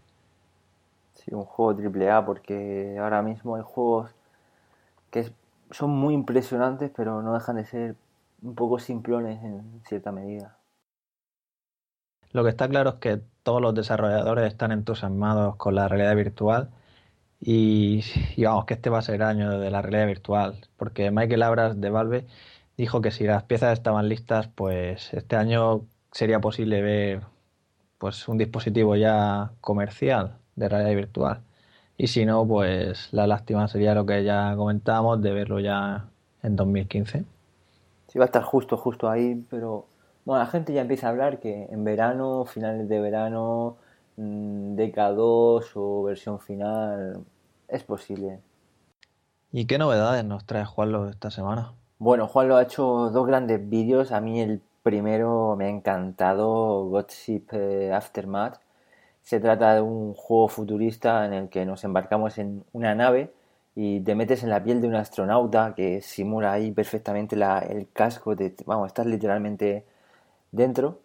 [1.13, 4.11] Sí, un juego triple A, porque ahora mismo hay juegos
[5.11, 5.31] que
[5.71, 7.95] son muy impresionantes, pero no dejan de ser
[8.41, 10.57] un poco simplones en cierta medida.
[12.31, 16.69] Lo que está claro es que todos los desarrolladores están entusiasmados con la realidad virtual
[17.39, 18.03] y,
[18.37, 21.81] vamos, que este va a ser el año de la realidad virtual, porque Michael Abras
[21.81, 22.27] de Valve
[22.77, 27.21] dijo que si las piezas estaban listas, pues este año sería posible ver
[27.97, 31.41] pues un dispositivo ya comercial de realidad virtual.
[31.99, 36.05] Y si no, pues la lástima sería lo que ya comentábamos de verlo ya
[36.41, 37.25] en 2015.
[38.07, 39.85] Sí, va a estar justo, justo ahí, pero
[40.23, 43.75] bueno, la gente ya empieza a hablar que en verano, finales de verano,
[44.15, 47.25] mm, DK2 o versión final,
[47.67, 48.39] es posible.
[49.51, 51.73] ¿Y qué novedades nos trae Juanlo esta semana?
[51.97, 54.13] Bueno, Juanlo ha hecho dos grandes vídeos.
[54.13, 58.61] A mí el primero me ha encantado, Godship eh, Aftermath.
[59.29, 63.31] Se trata de un juego futurista en el que nos embarcamos en una nave
[63.75, 68.35] y te metes en la piel de un astronauta que simula ahí perfectamente el casco.
[68.35, 69.85] De, vamos, estás literalmente
[70.51, 71.01] dentro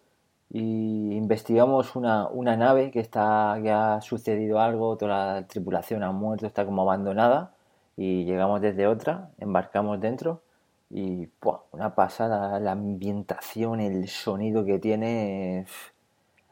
[0.49, 6.11] y investigamos una, una nave que está que ha sucedido algo, toda la tripulación ha
[6.11, 7.53] muerto, está como abandonada
[7.95, 10.41] y llegamos desde otra, embarcamos dentro
[10.89, 11.29] y
[11.71, 15.67] una pasada la ambientación, el sonido que tiene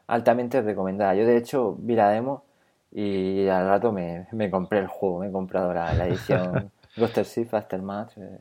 [0.06, 1.14] altamente recomendada.
[1.14, 2.44] Yo de hecho vi la demo
[2.90, 7.18] y al rato me, me compré el juego, me he comprado la, la edición Ghost
[7.18, 8.16] Shift Aftermath.
[8.16, 8.38] Eh,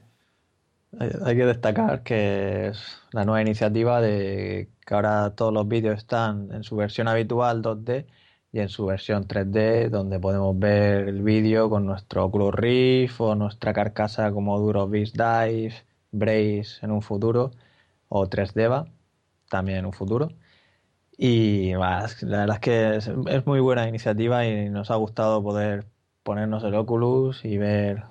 [1.25, 6.51] hay que destacar que es la nueva iniciativa de que ahora todos los vídeos están
[6.51, 8.05] en su versión habitual 2D
[8.51, 13.33] y en su versión 3D, donde podemos ver el vídeo con nuestro Oculus Rift o
[13.33, 15.73] nuestra carcasa como Duro Beast Dive,
[16.11, 17.51] Brace en un futuro,
[18.09, 18.85] o 3Deva
[19.49, 20.29] también en un futuro.
[21.17, 22.95] Y más, la verdad es que
[23.35, 25.85] es, muy buena iniciativa y nos ha gustado poder
[26.23, 28.03] ponernos el Oculus y ver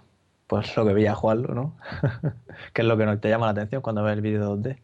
[0.47, 1.77] pues lo que veía Juanlo, ¿no?
[2.73, 4.79] que es lo que te llama la atención cuando ves el vídeo 2D.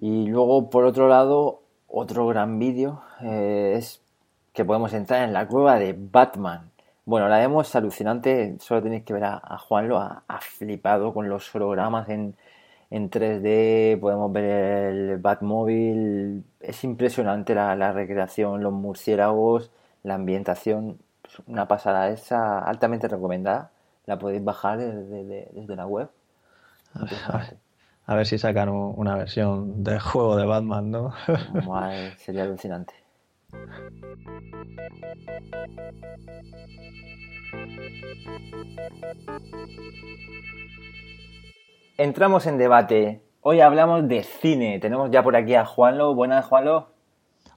[0.00, 4.02] Y luego, por otro lado, otro gran vídeo eh, es
[4.52, 6.70] que podemos entrar en la cueva de Batman.
[7.04, 11.54] Bueno, la demo es alucinante, solo tenéis que ver a, Juanlo, ha, flipado con los
[11.54, 12.34] hologramas en,
[12.90, 19.70] en 3D, podemos ver el Batmóvil, es impresionante la, la recreación, los murciélagos,
[20.02, 20.98] la ambientación,
[21.46, 23.70] una pasada esa, altamente recomendada
[24.08, 26.08] la podéis bajar desde, la web.
[28.06, 31.12] A ver, si sacan una versión de juego de Batman, ¿no?
[32.16, 32.94] sería alucinante.
[42.00, 43.22] Entramos en debate.
[43.40, 44.78] Hoy hablamos de cine.
[44.78, 46.14] Tenemos ya por aquí a Juanlo.
[46.14, 46.90] Buenas, Juanlo.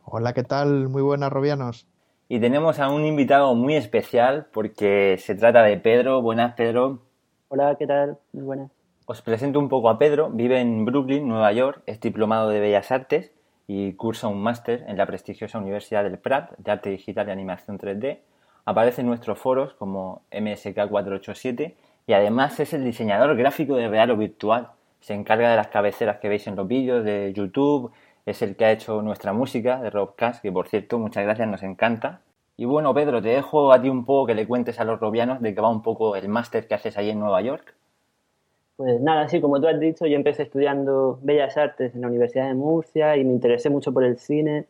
[0.03, 0.89] Hola, ¿qué tal?
[0.89, 1.85] Muy buenas, Robianos.
[2.27, 6.23] Y tenemos a un invitado muy especial porque se trata de Pedro.
[6.23, 7.03] Buenas, Pedro.
[7.49, 8.17] Hola, ¿qué tal?
[8.33, 8.71] Muy buenas.
[9.05, 10.31] Os presento un poco a Pedro.
[10.31, 11.83] Vive en Brooklyn, Nueva York.
[11.85, 13.31] Es diplomado de Bellas Artes
[13.67, 17.77] y cursa un máster en la prestigiosa Universidad del Pratt de Arte Digital y Animación
[17.77, 18.21] 3D.
[18.65, 21.75] Aparece en nuestros foros como MSK487
[22.11, 24.71] y además es el diseñador gráfico de real o virtual.
[24.99, 27.93] Se encarga de las cabeceras que veis en los vídeos de YouTube
[28.25, 31.47] es el que ha hecho nuestra música de Rob Cash, que por cierto, muchas gracias,
[31.47, 32.19] nos encanta.
[32.57, 35.41] Y bueno, Pedro, te dejo a ti un poco que le cuentes a los robianos
[35.41, 37.75] de qué va un poco el máster que haces ahí en Nueva York.
[38.75, 42.49] Pues nada, sí, como tú has dicho, yo empecé estudiando Bellas Artes en la Universidad
[42.49, 44.65] de Murcia y me interesé mucho por el cine.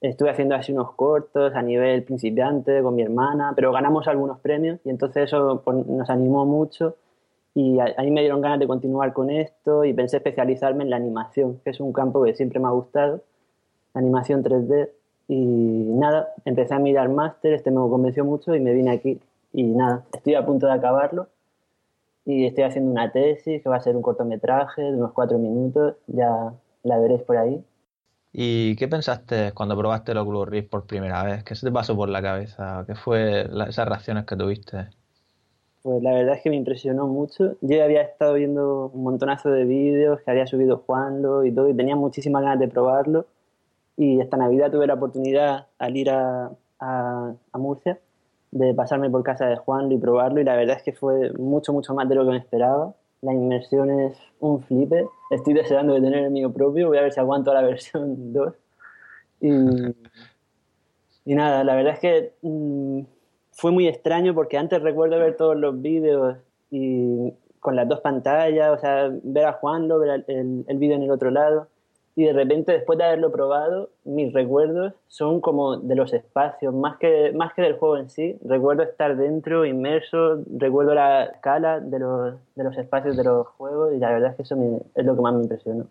[0.00, 4.80] Estuve haciendo así unos cortos a nivel principiante con mi hermana, pero ganamos algunos premios
[4.84, 6.96] y entonces eso pues, nos animó mucho
[7.54, 11.60] y ahí me dieron ganas de continuar con esto y pensé especializarme en la animación,
[11.64, 13.22] que es un campo que siempre me ha gustado,
[13.94, 14.90] animación 3D.
[15.28, 19.20] Y nada, empecé a mirar máster, este me convenció mucho y me vine aquí.
[19.52, 21.28] Y nada, estoy a punto de acabarlo
[22.24, 25.94] y estoy haciendo una tesis que va a ser un cortometraje de unos cuatro minutos,
[26.06, 27.64] ya la veréis por ahí.
[28.32, 31.42] ¿Y qué pensaste cuando probaste el Oculus Rift por primera vez?
[31.42, 32.84] ¿Qué se te pasó por la cabeza?
[32.86, 34.88] ¿Qué fue esas reacciones que tuviste?
[35.82, 37.56] Pues la verdad es que me impresionó mucho.
[37.62, 41.74] Yo había estado viendo un montonazo de vídeos que había subido Juanlo y todo, y
[41.74, 43.26] tenía muchísimas ganas de probarlo.
[43.96, 47.98] Y esta Navidad tuve la oportunidad al ir a, a, Murcia
[48.50, 51.72] de pasarme por casa de Juanlo y probarlo, y la verdad es que fue mucho,
[51.72, 52.94] mucho más de lo que me esperaba.
[53.22, 55.06] La inmersión es un flipe.
[55.30, 58.54] Estoy deseando de tener el mío propio, voy a ver si aguanto la versión 2.
[59.42, 59.50] Y,
[61.24, 63.02] y nada, la verdad es que mm,
[63.52, 66.36] fue muy extraño porque antes recuerdo ver todos los vídeos
[66.70, 71.02] y con las dos pantallas, o sea, ver a Juanlo, ver el, el vídeo en
[71.02, 71.68] el otro lado
[72.20, 76.98] y de repente después de haberlo probado, mis recuerdos son como de los espacios, más
[76.98, 78.36] que, más que del juego en sí.
[78.44, 83.94] Recuerdo estar dentro, inmerso, recuerdo la escala de los, de los espacios de los juegos
[83.94, 84.54] y la verdad es que eso
[84.94, 85.86] es lo que más me impresionó.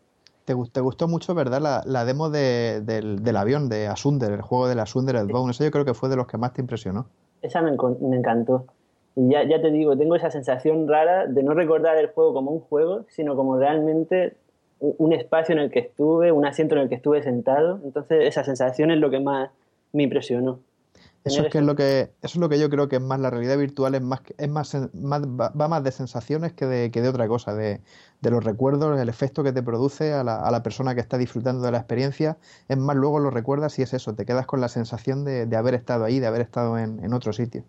[0.46, 4.44] ¿Te, te gustó mucho, verdad, la, la demo de, del, del, avión de Asunder, el
[4.44, 5.50] juego de Asunder Bone?
[5.50, 7.08] Eso yo creo que fue de los que más te impresionó.
[7.42, 8.65] Esa me, me encantó.
[9.15, 12.52] Y ya, ya te digo, tengo esa sensación rara de no recordar el juego como
[12.52, 14.38] un juego, sino como realmente
[14.80, 17.80] un espacio en el que estuve, un asiento en el que estuve sentado.
[17.84, 19.50] Entonces, esa sensación es lo que más
[19.92, 20.60] me impresionó.
[21.26, 23.20] Eso es, que es lo que eso es lo que yo creo que es más
[23.20, 27.10] la realidad virtual es más es más, va más de sensaciones que de, que de
[27.10, 27.82] otra cosa de,
[28.22, 31.18] de, los recuerdos el efecto que te produce a la, a la, persona que está
[31.18, 32.38] disfrutando de la experiencia
[32.70, 35.58] es más luego lo recuerdas y es eso te quedas con la sensación de, de
[35.58, 37.65] haber estado ahí de haber estado en, en otro sitio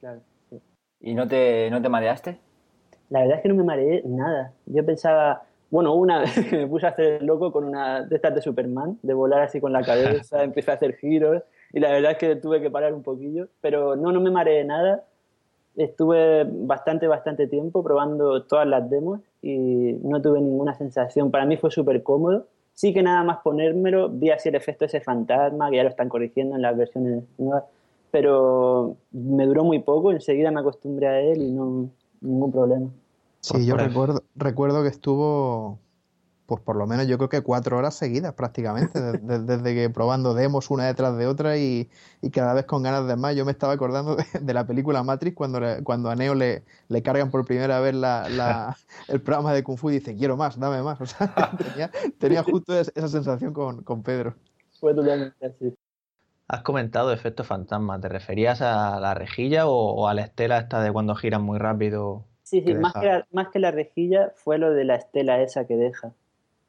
[0.00, 0.60] claro sí.
[1.00, 2.38] y no te no te mareaste
[3.08, 6.90] la verdad es que no me mareé nada yo pensaba bueno, una me puse a
[6.90, 10.70] hacer loco con una de estas de Superman, de volar así con la cabeza, empecé
[10.70, 14.12] a hacer giros y la verdad es que tuve que parar un poquillo, pero no,
[14.12, 15.04] no me mareé nada.
[15.74, 21.30] Estuve bastante, bastante tiempo probando todas las demos y no tuve ninguna sensación.
[21.30, 22.44] Para mí fue súper cómodo.
[22.74, 26.10] Sí que nada más ponérmelo, vi así el efecto ese fantasma, que ya lo están
[26.10, 27.64] corrigiendo en las versiones nuevas,
[28.10, 31.88] pero me duró muy poco, enseguida me acostumbré a él y no
[32.20, 32.90] ningún problema.
[33.42, 35.80] Sí, yo recuerdo, recuerdo que estuvo,
[36.46, 40.32] pues por lo menos yo creo que cuatro horas seguidas prácticamente, desde, desde que probando
[40.32, 43.34] demos una detrás de otra y, y, cada vez con ganas de más.
[43.34, 46.62] Yo me estaba acordando de, de la película Matrix cuando, le, cuando a Neo le,
[46.86, 48.76] le, cargan por primera vez la, la,
[49.08, 51.00] el programa de Kung Fu y dice, quiero más, dame más.
[51.02, 54.36] O sea, tenía, tenía justo esa sensación con, con Pedro.
[54.78, 55.74] Fue totalmente así.
[56.46, 60.80] Has comentado efecto fantasma, ¿te referías a la rejilla o, o a la estela esta
[60.80, 62.24] de cuando giran muy rápido?
[62.52, 65.40] Sí, sí, que más que, la, más que, la, rejilla fue lo de la estela
[65.40, 66.12] esa que deja.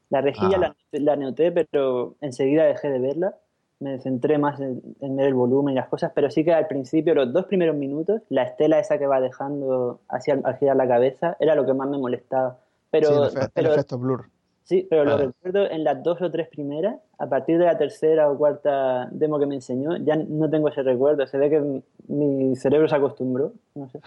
[0.09, 0.75] La rejilla ah.
[0.93, 3.35] la, la, noté, pero enseguida dejé de verla.
[3.81, 6.67] Me centré más en, en, ver el volumen y las cosas, pero sí que al
[6.67, 10.87] principio, los dos primeros minutos, la estela esa que va dejando así al, girar la
[10.87, 12.59] cabeza era lo que más me molestaba.
[12.89, 14.29] Pero, sí, el, efecto, pero, el efecto blur.
[14.63, 16.95] Sí, pero lo recuerdo en las dos o tres primeras.
[17.17, 20.83] A partir de la tercera o cuarta demo que me enseñó, ya no tengo ese
[20.83, 21.27] recuerdo.
[21.27, 23.53] Se ve que mi cerebro se acostumbró.
[23.75, 23.99] No sé.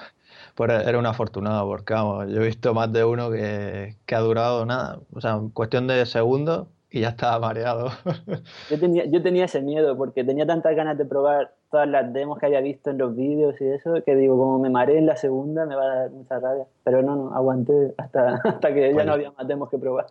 [0.55, 4.21] Pues era un afortunado, porque vamos, yo he visto más de uno que, que ha
[4.21, 7.91] durado nada, o sea, cuestión de segundos y ya estaba mareado.
[8.71, 12.39] yo, tenía, yo tenía ese miedo porque tenía tantas ganas de probar todas las demos
[12.39, 15.17] que había visto en los vídeos y eso, que digo, como me mareé en la
[15.17, 16.65] segunda, me va a dar mucha rabia.
[16.85, 18.99] Pero no, no, aguanté hasta, hasta que bueno.
[18.99, 20.07] ya no había más demos que probar.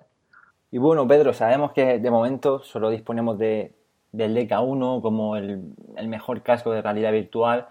[0.75, 3.71] Y bueno, Pedro, sabemos que de momento solo disponemos de,
[4.11, 7.67] del DK1 como el, el, mejor casco de realidad virtual.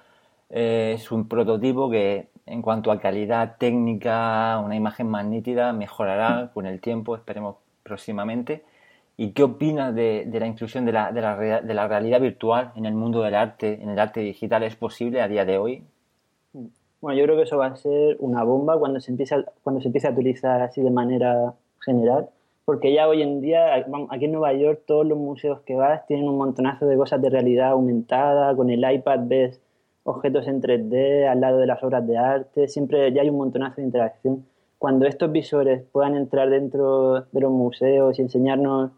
[0.48, 6.50] Eh, es un prototipo que en cuanto a calidad técnica, una imagen más nítida, mejorará
[6.54, 8.64] con el tiempo, esperemos próximamente.
[9.18, 12.72] ¿Y qué opinas de, de la inclusión de la, de, la, de la realidad virtual
[12.74, 14.62] en el mundo del arte, en el arte digital?
[14.62, 15.84] ¿Es posible a día de hoy?
[17.02, 19.82] Bueno, yo creo que eso va a ser una bomba cuando se empiece a, cuando
[19.82, 21.52] se empiece a utilizar así de manera
[21.84, 22.30] general
[22.64, 26.29] porque ya hoy en día, aquí en Nueva York, todos los museos que vas tienen
[26.29, 29.61] un montonazo de cosas de realidad aumentada, con el iPad ves
[30.05, 33.77] objetos en 3D al lado de las obras de arte, siempre ya hay un montonazo
[33.77, 34.46] de interacción.
[34.79, 38.91] Cuando estos visores puedan entrar dentro de los museos y enseñarnos,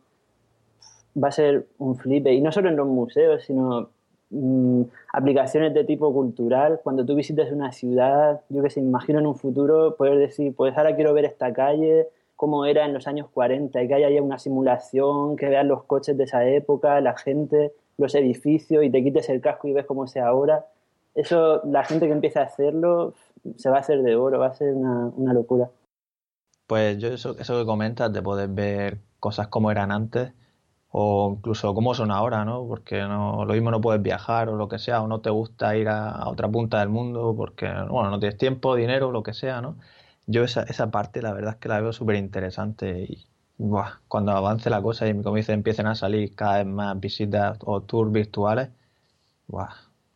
[1.23, 2.33] va a ser un flipe.
[2.33, 3.91] Y no solo en los museos, sino
[4.31, 4.83] mmm,
[5.13, 6.81] aplicaciones de tipo cultural.
[6.83, 10.77] Cuando tú visites una ciudad, yo que sé, imagino en un futuro poder decir, pues
[10.77, 14.39] ahora quiero ver esta calle, cómo era en los años 40 y que haya una
[14.39, 19.29] simulación, que veas los coches de esa época, la gente, los edificios y te quites
[19.31, 20.67] el casco y ves cómo es ahora.
[21.15, 23.15] Eso, la gente que empieza a hacerlo
[23.57, 25.71] se va a hacer de oro, va a ser una, locura.
[26.67, 30.33] Pues yo eso, eso que comentas de poder ver cosas como eran antes
[30.91, 32.67] o incluso cómo son ahora, ¿no?
[32.67, 35.77] Porque no, lo mismo no puedes viajar o lo que sea, o no te gusta
[35.77, 39.33] ir a, a otra punta del mundo porque, bueno, no tienes tiempo, dinero, lo que
[39.33, 39.77] sea, ¿no?
[40.27, 43.27] Yo esa, esa parte la verdad es que la veo súper interesante y
[43.59, 47.59] buah, cuando avance la cosa y como dice empiecen a salir cada vez más visitas
[47.65, 48.71] o tours virtuales,
[49.47, 49.71] buah,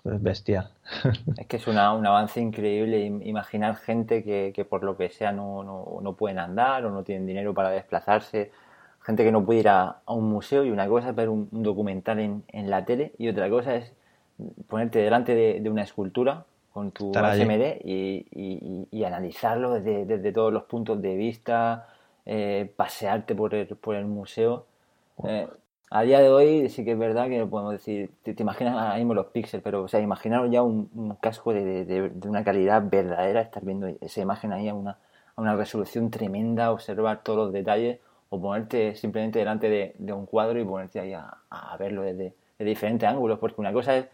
[0.04, 0.70] es bestial.
[1.38, 5.32] Es que es una, un avance increíble imaginar gente que, que por lo que sea
[5.32, 8.50] no, no, no, pueden andar o no tienen dinero para desplazarse,
[9.00, 11.48] gente que no puede ir a, a un museo y una cosa es ver un,
[11.52, 13.92] un, documental en, en la tele y otra cosa es
[14.68, 21.00] ponerte delante de, de una escultura con tu HMD y, analizarlo desde, todos los puntos
[21.02, 21.88] de vista,
[22.26, 24.66] eh, pasearte por el, por el museo.
[25.24, 25.48] Eh,
[25.90, 29.14] a día de hoy sí que es verdad que podemos decir, te, imaginas ahora mismo
[29.14, 33.88] los píxeles, pero o sea, imaginaros ya un, casco de, una calidad verdadera, estar viendo
[34.00, 34.98] esa imagen ahí a una,
[35.34, 37.98] a una resolución tremenda, observar todos los detalles
[38.28, 43.38] o ponerte simplemente delante de, un cuadro y ponerte ahí a, verlo desde, diferentes ángulos,
[43.40, 44.06] porque una cosa es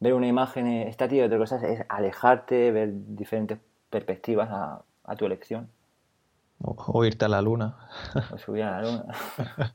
[0.00, 3.58] ver una imagen estática y otra cosa es alejarte, ver diferentes
[3.90, 5.68] perspectivas a, tu elección.
[6.62, 7.76] O, irte a la luna.
[8.32, 9.04] O subir a la luna.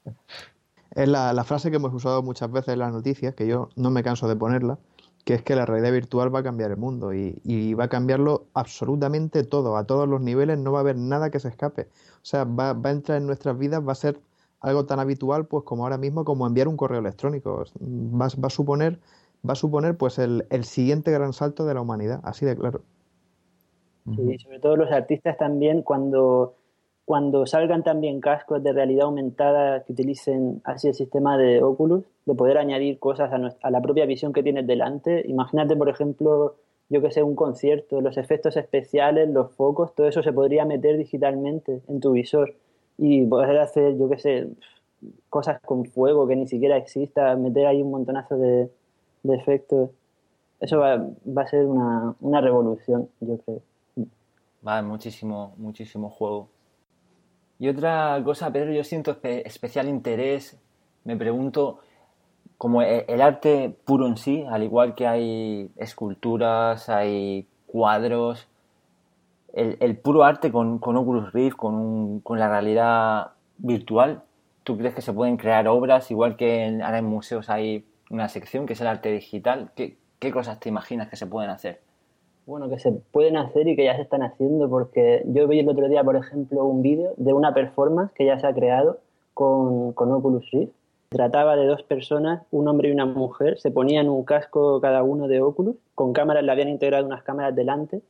[0.95, 4.01] Es la, frase que hemos usado muchas veces en las noticias, que yo no me
[4.01, 4.79] canso de ponerla,
[5.25, 8.45] que es que la realidad virtual va a cambiar el mundo y, va a cambiarlo
[8.53, 11.89] absolutamente todo, a todos los niveles, no va a haber nada que se escape.
[12.15, 14.21] O sea, va, a entrar en nuestras vidas, va a ser
[14.61, 17.65] algo tan habitual pues como ahora mismo como enviar un correo electrónico.
[17.81, 18.99] Va, a suponer,
[19.47, 22.81] va a suponer pues el, el, siguiente gran salto de la humanidad, así de claro.
[24.15, 26.55] Sí, sobre todo los artistas también cuando
[27.05, 32.33] cuando salgan también cascos de realidad aumentada que utilicen así el sistema de Oculus, de
[32.33, 35.23] poder añadir cosas a, la propia visión que tienes delante.
[35.27, 36.55] Imagínate, por ejemplo,
[36.89, 40.97] yo que sé, un concierto, los efectos especiales, los focos, todo eso se podría meter
[40.97, 42.55] digitalmente en tu visor
[42.97, 44.47] y poder hacer, yo que sé,
[45.29, 48.71] cosas con fuego que ni siquiera exista, meter ahí un montonazo de,
[49.29, 49.91] efectos.
[50.59, 53.61] Eso va, a ser una, una revolución, yo creo.
[54.65, 56.49] Va, muchísimo, muchísimo juego.
[57.59, 60.59] Y otra cosa, Pedro, yo siento especial interés,
[61.03, 61.79] me pregunto,
[62.57, 68.47] como e, el arte puro en sí, al igual que hay esculturas, hay cuadros,
[69.53, 74.23] el, puro arte con, con Oculus Rift, con, con la realidad virtual,
[74.63, 78.27] ¿tú crees que se pueden crear obras, igual que en, ahora en museos hay una
[78.29, 79.71] sección que es el arte digital?
[79.75, 81.81] ¿Qué, ¿Qué cosas te imaginas que se pueden hacer?
[82.45, 85.69] bueno, que se pueden hacer y que ya se están haciendo, porque yo vi el
[85.69, 88.99] otro día, por ejemplo, un vídeo de una performance que ya se ha creado
[89.33, 90.73] con, con Oculus Rift.
[91.09, 95.27] Trataba de dos personas, un hombre y una mujer, se ponían un casco cada uno
[95.27, 98.01] de Oculus, con cámaras, le habían integrado unas cámaras delante,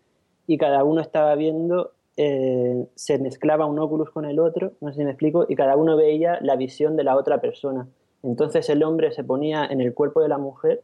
[0.48, 5.00] y cada uno estaba viendo, eh, se mezclaba un Oculus con el otro, no sé
[5.00, 7.88] si me explico, y cada uno veía la visión de la otra persona.
[8.26, 10.84] Entonces el hombre se ponía en el cuerpo de la mujer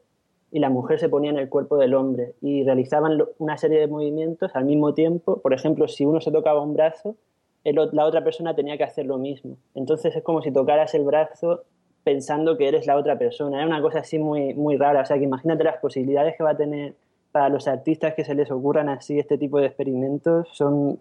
[0.52, 3.88] y la mujer se ponía en el cuerpo del hombre y realizaban una serie de
[3.88, 5.42] movimientos al mismo tiempo.
[5.42, 7.16] Por ejemplo, si uno se tocaba un brazo,
[7.64, 9.58] la otra persona tenía que hacer lo mismo.
[9.76, 11.64] Entonces es como si tocaras el brazo
[12.04, 13.58] pensando que eres la otra persona.
[13.58, 15.02] Era una cosa así muy, muy rara.
[15.02, 16.96] O sea, que imagínate las posibilidades que va a tener
[17.32, 20.50] para los artistas que se les ocurran así este tipo de experimentos.
[20.54, 21.00] Son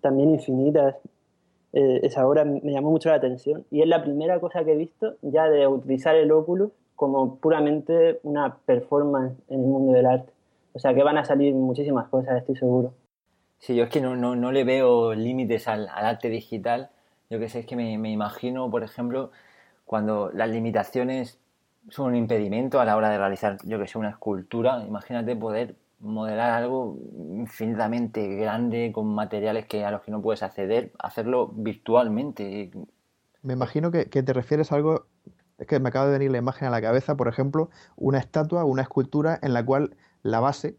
[0.00, 0.96] también infinitas.
[1.72, 3.64] Eh, esa obra me llamó mucho la atención.
[3.70, 8.20] Y es la primera cosa que he visto ya de utilizar el óculo como puramente
[8.24, 10.32] una performance en el mundo del arte.
[10.74, 12.92] O sea que van a salir muchísimas cosas, estoy seguro.
[13.58, 16.90] Sí, yo es que no, no, no le veo límites al, arte digital.
[17.28, 19.30] Yo que sé, es que me, me, imagino, por ejemplo,
[19.84, 21.38] cuando las limitaciones
[21.88, 24.84] son un impedimento a la hora de realizar, yo que sé, una escultura.
[24.86, 26.98] Imagínate poder modelar algo
[27.34, 32.70] infinitamente grande con materiales que a los que no puedes acceder, hacerlo virtualmente.
[33.42, 35.06] Me imagino que, te refieres a algo
[35.58, 38.64] es que me acaba de venir la imagen a la cabeza, por ejemplo, una estatua,
[38.64, 40.78] una escultura en la cual la base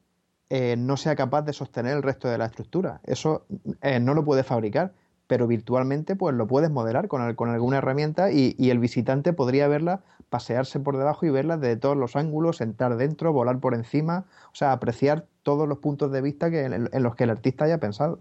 [0.50, 3.00] eh, no sea capaz de sostener el resto de la estructura.
[3.04, 3.46] Eso
[3.82, 4.94] eh, no lo puedes fabricar,
[5.32, 10.02] pero virtualmente pues lo puedes modelar con, con alguna herramienta y, el visitante podría verla,
[10.30, 14.56] pasearse por debajo y verla de todos los ángulos, entrar dentro, volar por encima, o
[14.56, 18.20] sea, apreciar todos los puntos de vista que, en los que el artista haya pensado.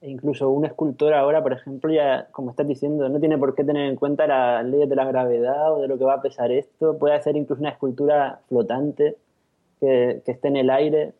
[0.00, 3.64] E incluso un escultor ahora, por ejemplo, ya, como estás diciendo, no tiene por qué
[3.64, 6.52] tener en cuenta las leyes de la gravedad o de lo que va a pesar
[6.52, 6.98] esto.
[6.98, 9.16] Puede hacer incluso una escultura flotante
[9.80, 11.14] que, esté en el aire.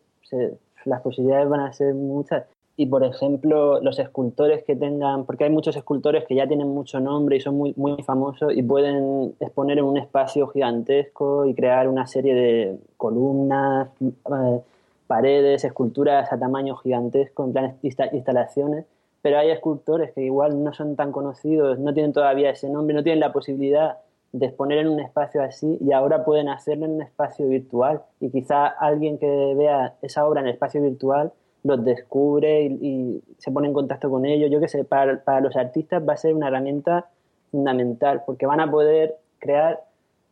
[0.84, 2.44] las posibilidades van a ser muchas.
[2.80, 7.00] Y, por ejemplo, los escultores que tengan, porque hay muchos escultores que ya tienen mucho
[7.00, 11.88] nombre y son muy, muy famosos y pueden exponer en un espacio gigantesco y crear
[11.88, 14.60] una serie de columnas, eh,
[15.08, 18.84] paredes, esculturas a tamaño gigantesco, en plan instalaciones,
[19.22, 23.02] pero hay escultores que igual no son tan conocidos, no tienen todavía ese nombre, no
[23.02, 23.98] tienen la posibilidad
[24.30, 28.02] de exponer en un espacio así y ahora pueden hacerlo en un espacio virtual.
[28.20, 31.32] Y quizá alguien que vea esa obra en el espacio virtual
[31.68, 34.50] los descubre y, se pone en contacto con ellos.
[34.50, 37.06] Yo qué sé, para, los artistas va a ser una herramienta
[37.50, 39.84] fundamental porque van a poder crear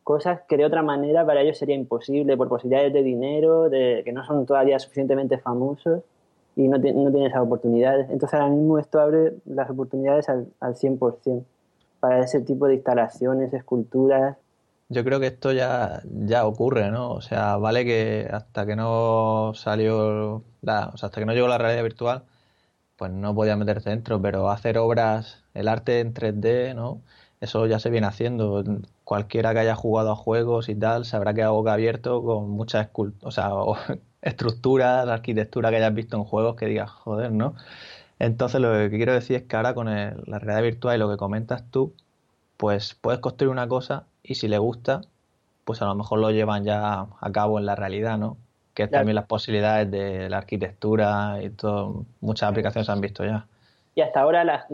[0.03, 4.11] cosas que de otra manera para ellos sería imposible por posibilidades de dinero, de que
[4.11, 6.01] no son todavía suficientemente famosos
[6.55, 8.09] y no, no tienen esas oportunidades.
[8.09, 11.43] Entonces ahora mismo esto abre las oportunidades al, al 100%
[11.99, 14.37] para ese tipo de instalaciones, esculturas.
[14.89, 17.11] Yo creo que esto ya, ya ocurre, ¿no?
[17.11, 21.47] O sea, vale que hasta que no salió la, o sea, hasta que no llegó
[21.47, 22.23] la realidad virtual,
[22.97, 27.01] pues no podía meterse dentro, pero hacer obras, el arte en 3D, ¿no?
[27.41, 28.63] Eso ya se viene haciendo.
[29.03, 32.89] Cualquiera que haya jugado a juegos y tal sabrá que a boca abierto con muchas
[33.21, 33.51] o sea,
[34.21, 37.55] estructuras, arquitectura que hayas visto en juegos que digas, joder, ¿no?
[38.19, 41.17] Entonces lo que quiero decir es que ahora con la realidad virtual y lo que
[41.17, 41.93] comentas tú,
[42.57, 45.01] pues puedes construir una cosa y si le gusta,
[45.65, 48.37] pues a lo mejor lo llevan ya a cabo en la realidad, ¿no?
[48.73, 53.45] Que también las posibilidades de la arquitectura y todo, muchas aplicaciones se han visto ya.
[53.95, 54.67] Y hasta ahora la,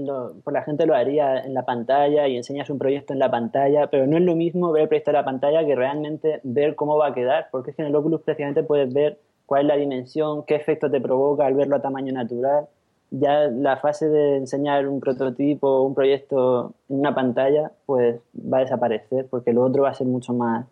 [0.43, 3.88] pues la gente lo haría en la pantalla y enseñas un proyecto en la pantalla,
[3.88, 6.97] pero no es lo mismo ver el proyecto en la pantalla que realmente ver cómo
[6.97, 9.76] va a quedar, porque es que en el Oculus precisamente puedes ver cuál es la
[9.78, 12.68] dimensión, qué efecto te provoca al verlo a tamaño natural
[13.16, 18.61] ya la fase de enseñar un prototipo, un proyecto en una pantalla, pues va a
[18.61, 20.66] desaparecer, porque lo otro va a ser mucho más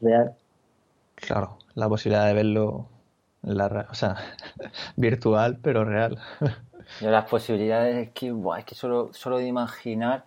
[0.00, 0.34] real.
[1.14, 2.86] Claro, la posibilidad de verlo
[3.42, 4.16] en la, o sea,
[4.96, 6.18] virtual, pero real.
[7.02, 10.24] las posibilidades es que, es que solo, solo de imaginar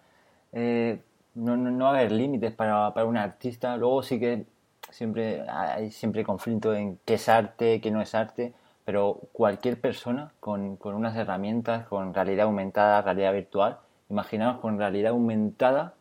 [0.53, 0.99] eh,
[1.34, 3.76] no, no, no, va a haber límites para, para un artista.
[3.78, 4.45] Luego sí que
[4.91, 8.53] siempre hay siempre conflicto en qué es arte, qué no es arte
[8.86, 13.79] pero cualquier persona con, con, unas herramientas, con realidad aumentada, realidad virtual,
[14.09, 15.95] imaginaos con realidad aumentada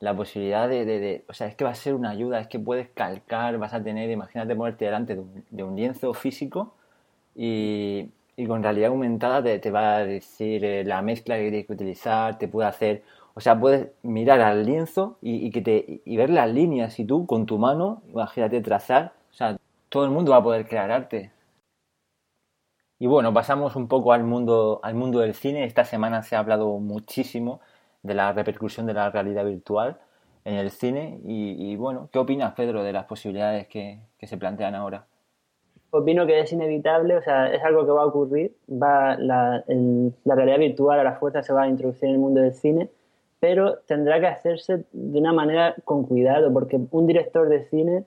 [0.00, 2.60] la posibilidad de, de, o sea, es que va a ser una ayuda, es que
[2.60, 6.74] puedes calcar, vas a tener, imagínate ponerte delante de un, de un lienzo físico
[7.34, 11.66] y, y, con realidad aumentada te, te va a decir eh, la mezcla que tienes
[11.66, 13.02] que utilizar, te puede hacer,
[13.34, 17.04] o sea, puedes mirar al lienzo y, y que te, y ver las líneas y
[17.04, 19.56] tú con tu mano, imagínate trazar, o sea,
[19.88, 21.32] todo el mundo va a poder crear arte,
[22.98, 25.64] y bueno, pasamos un poco al mundo, al mundo del cine.
[25.64, 27.60] Esta semana se ha hablado muchísimo
[28.02, 29.98] de la repercusión de la realidad virtual
[30.44, 31.20] en el cine.
[31.24, 35.06] Y, bueno, ¿qué opinas, Pedro, de las posibilidades que, se plantean ahora?
[35.90, 38.56] Opino que es inevitable, o sea, es algo que va a ocurrir.
[38.68, 42.40] Va la, la realidad virtual a la fuerza se va a introducir en el mundo
[42.40, 42.90] del cine,
[43.38, 48.04] pero tendrá que hacerse de una manera con cuidado, porque un director de cine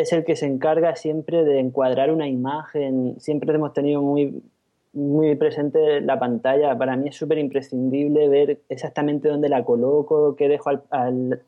[0.00, 3.18] es el que se encarga siempre de encuadrar una imagen.
[3.18, 4.44] Siempre hemos tenido muy,
[4.92, 6.78] muy presente la pantalla.
[6.78, 11.42] Para mí es súper imprescindible ver exactamente dónde la coloco, qué dejo al,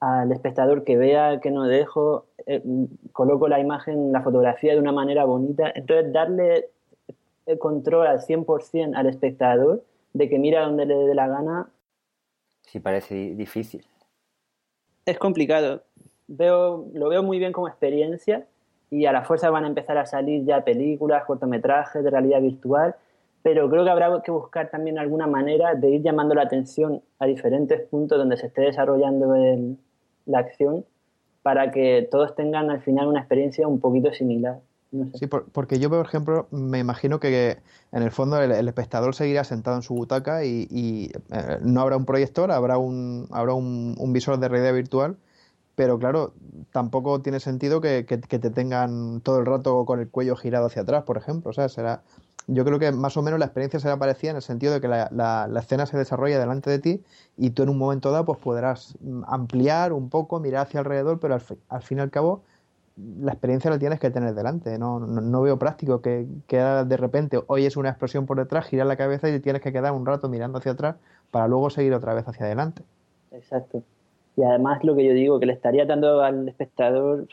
[0.00, 2.26] al, espectador que vea, qué no dejo.
[2.46, 2.64] Eh,
[3.12, 5.70] coloco la imagen, la fotografía de una manera bonita.
[5.72, 6.70] Entonces, darle
[7.46, 9.84] el control al 100% al espectador
[10.14, 11.70] de que mira donde le dé la gana.
[12.62, 13.86] Sí, parece difícil.
[15.06, 15.82] Es complicado
[16.26, 18.46] veo, lo veo muy bien como experiencia
[18.90, 22.94] y a la fuerza van a empezar a salir ya películas, cortometrajes de realidad virtual,
[23.42, 27.26] pero creo que habrá que buscar también alguna manera de ir llamando la atención a
[27.26, 29.34] diferentes puntos donde se esté desarrollando
[30.26, 30.84] la acción
[31.42, 34.60] para que todos tengan al final una experiencia un poquito similar.
[35.14, 37.58] Sí, porque yo, por ejemplo, me imagino que
[37.90, 42.04] en el fondo el, espectador seguirá sentado en su butaca y, eh, no habrá un
[42.04, 45.16] proyector, habrá un, habrá un visor de realidad virtual
[45.74, 46.32] pero claro,
[46.72, 50.82] tampoco tiene sentido que, que, te tengan todo el rato con el cuello girado hacia
[50.82, 51.50] atrás, por ejemplo.
[51.50, 52.02] O sea, será,
[52.46, 54.88] yo creo que más o menos la experiencia será parecida en el sentido de que
[54.88, 57.02] la, la, escena se desarrolla delante de ti
[57.36, 58.96] y tú en un momento dado pues podrás
[59.26, 62.42] ampliar un poco, mirar hacia alrededor, pero al, al fin y al cabo
[62.96, 64.78] la experiencia la tienes que tener delante.
[64.78, 68.96] No, no, veo práctico que, que, de repente oyes una explosión por detrás, giras la
[68.96, 70.96] cabeza y tienes que quedar un rato mirando hacia atrás
[71.30, 72.82] para luego seguir otra vez hacia adelante.
[73.32, 73.82] Exacto.
[74.36, 77.28] Y además lo que yo digo, que le estaría dando al espectador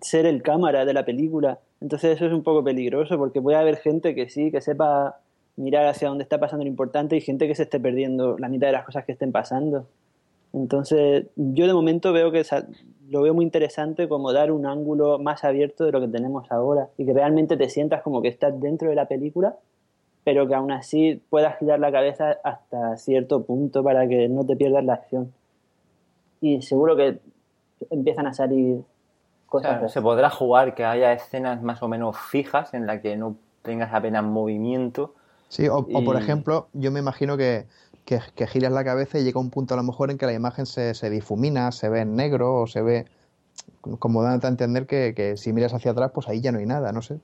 [0.00, 1.58] ser el cámara de la película.
[1.80, 5.20] Entonces eso es un poco peligroso porque puede haber gente que sí, que sepa
[5.56, 8.68] mirar hacia dónde está pasando lo importante y gente que se esté perdiendo la mitad
[8.68, 9.86] de las cosas que estén pasando.
[10.52, 12.42] Entonces yo de momento veo que
[13.10, 16.88] lo veo muy interesante como dar un ángulo más abierto de lo que tenemos ahora
[16.96, 19.56] y que realmente te sientas como que estás dentro de la película
[20.24, 24.56] pero que aún así puedas girar la cabeza hasta cierto punto para que no te
[24.56, 25.32] pierdas la acción
[26.40, 27.18] y seguro que
[27.90, 28.82] empiezan a salir
[29.46, 29.92] cosas.
[29.92, 33.92] se podrá jugar que haya escenas más o menos fijas en las que no tengas
[33.92, 35.14] apenas movimiento.
[35.48, 37.66] Sí, o, por ejemplo, yo me imagino que,
[38.04, 40.66] que, giras la cabeza y llega un punto a lo mejor en que la imagen
[40.66, 43.06] se, se difumina, se ve en negro o se ve
[43.98, 46.66] como dándote a entender que, que, si miras hacia atrás, pues ahí ya no hay
[46.66, 47.18] nada, no sé.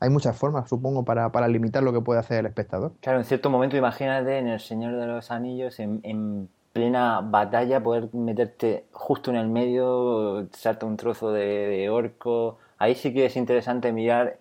[0.00, 2.92] Hay muchas formas, supongo, para, para limitar lo que puede hacer el espectador.
[3.00, 7.82] Claro, en cierto momento imagínate en El Señor de los Anillos, en, en plena batalla
[7.82, 12.58] poder meterte justo en el medio, salta un trozo de, orco.
[12.78, 14.38] Ahí sí que es interesante mirar,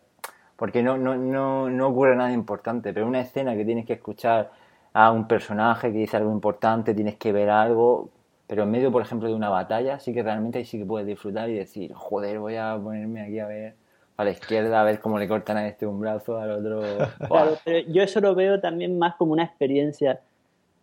[0.55, 4.51] porque no, no, no, no ocurre nada importante, pero una escena que tienes que escuchar
[4.93, 8.09] a un personaje que dice algo importante, tienes que ver algo,
[8.47, 11.07] pero en medio, por ejemplo, de una batalla, sí que realmente ahí sí que puedes
[11.07, 13.75] disfrutar y decir, joder, voy a ponerme aquí a ver
[14.17, 16.81] a la izquierda, a ver cómo le cortan a este un brazo, al otro...
[17.27, 20.19] Claro, pero yo eso lo veo también más como una experiencia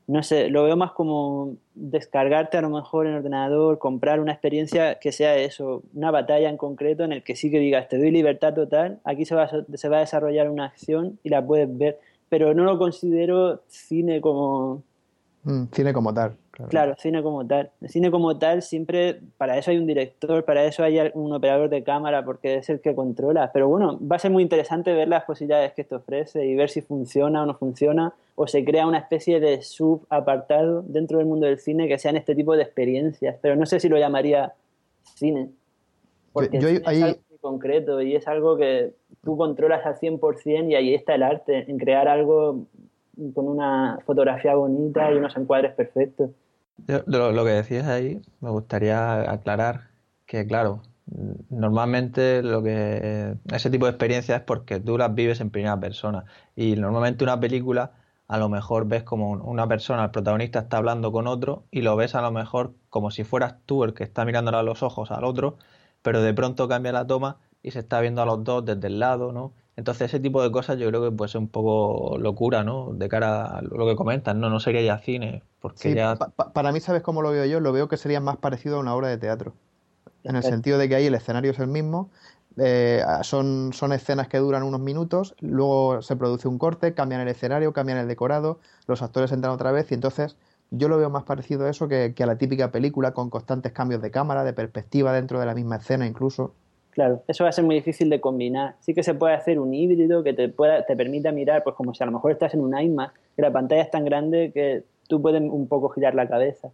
[0.08, 4.98] no sé, lo veo más como descargarte a lo mejor en ordenador, comprar una experiencia
[4.98, 8.10] que sea eso, una batalla en concreto en el que sí que digas, te doy
[8.10, 11.76] libertad total, aquí se va a, se va a desarrollar una acción y la puedes
[11.76, 11.98] ver,
[12.30, 14.82] pero no lo considero cine como...
[15.44, 16.36] Mm, cine como tal.
[16.68, 16.96] Claro.
[16.98, 17.70] cine como tal.
[17.80, 21.68] El cine como tal siempre, para eso hay un director, para eso hay un operador
[21.68, 23.50] de cámara, porque es el que controla.
[23.52, 26.68] Pero bueno, va a ser muy interesante ver las posibilidades que esto ofrece y ver
[26.68, 31.46] si funciona o no funciona, o se crea una especie de subapartado dentro del mundo
[31.46, 33.36] del cine que sean este tipo de experiencias.
[33.40, 34.52] Pero no sé si lo llamaría
[35.14, 35.50] cine.
[36.32, 40.94] Porque es algo muy concreto y es algo que tú controlas al 100% y ahí
[40.94, 42.66] está el arte, en crear algo
[43.34, 46.30] con una fotografía bonita y unos encuadres perfectos
[46.86, 49.88] lo, que decías ahí, me gustaría aclarar
[50.26, 50.82] que, claro,
[51.50, 56.24] normalmente lo que ese tipo de experiencias es porque tú las vives en primera persona
[56.54, 57.92] y normalmente una película
[58.28, 61.96] a lo mejor ves como una persona, el protagonista está hablando con otro y lo
[61.96, 65.10] ves a lo mejor como si fueras tú el que está mirándole a los ojos
[65.10, 65.56] al otro,
[66.02, 68.98] pero de pronto cambia la toma y se está viendo a los dos desde el
[68.98, 69.52] lado, ¿no?
[69.78, 72.94] Entonces ese tipo de cosas yo creo que puede ser un poco locura, ¿no?
[72.94, 74.50] De cara a lo que comentas, ¿no?
[74.50, 76.16] No sería ya cine, porque ya...
[76.16, 77.60] para mí, ¿sabes cómo lo veo yo?
[77.60, 79.54] Lo veo que sería más parecido a una obra de teatro.
[80.24, 82.10] En el sentido de que ahí el escenario es el mismo,
[82.56, 87.28] eh, son, son escenas que duran unos minutos, luego se produce un corte, cambian el
[87.28, 88.58] escenario, cambian el decorado,
[88.88, 90.36] los actores entran otra vez y entonces
[90.70, 93.70] yo lo veo más parecido a eso que, que a la típica película con constantes
[93.70, 96.52] cambios de cámara, de perspectiva dentro de la misma escena incluso.
[96.90, 98.74] Claro, eso va a ser muy difícil de combinar.
[98.80, 101.94] Sí que se puede hacer un híbrido que te, pueda, te permita mirar, pues como
[101.94, 104.82] si a lo mejor estás en un iMac, que la pantalla es tan grande que
[105.06, 106.70] tú puedes un poco girar la cabeza.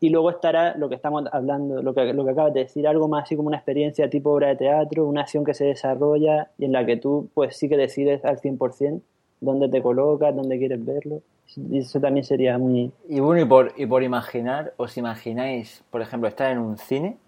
[0.00, 3.06] Y luego estará lo que estamos hablando, lo que, lo que acabas de decir, algo
[3.06, 6.64] más así como una experiencia tipo obra de teatro, una acción que se desarrolla y
[6.64, 9.00] en la que tú pues sí que decides al 100%
[9.40, 11.22] dónde te colocas, dónde quieres verlo.
[11.56, 12.90] Y eso también sería muy...
[13.08, 17.18] Y bueno, y por, y por imaginar, ¿os imagináis, por ejemplo, estar en un cine